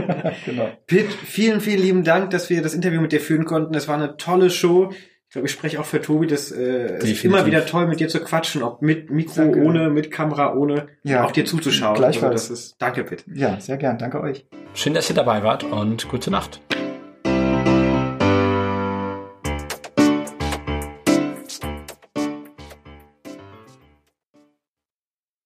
[0.44, 0.68] genau.
[0.86, 3.74] Pitt, vielen, vielen lieben Dank, dass wir das Interview mit dir führen konnten.
[3.74, 4.90] Es war eine tolle Show.
[5.38, 8.00] Ich glaube, ich spreche auch für Tobi, dass äh, es ist immer wieder toll, mit
[8.00, 9.62] dir zu quatschen, ob mit Mikro, danke.
[9.62, 11.24] ohne, mit Kamera, ohne, ja.
[11.24, 11.94] auch dir zuzuschauen.
[11.94, 12.42] Gleichfalls.
[12.42, 13.24] Also das ist, danke, Pitt.
[13.32, 13.98] Ja, sehr gern.
[13.98, 14.46] Danke euch.
[14.74, 16.60] Schön, dass ihr dabei wart und gute Nacht.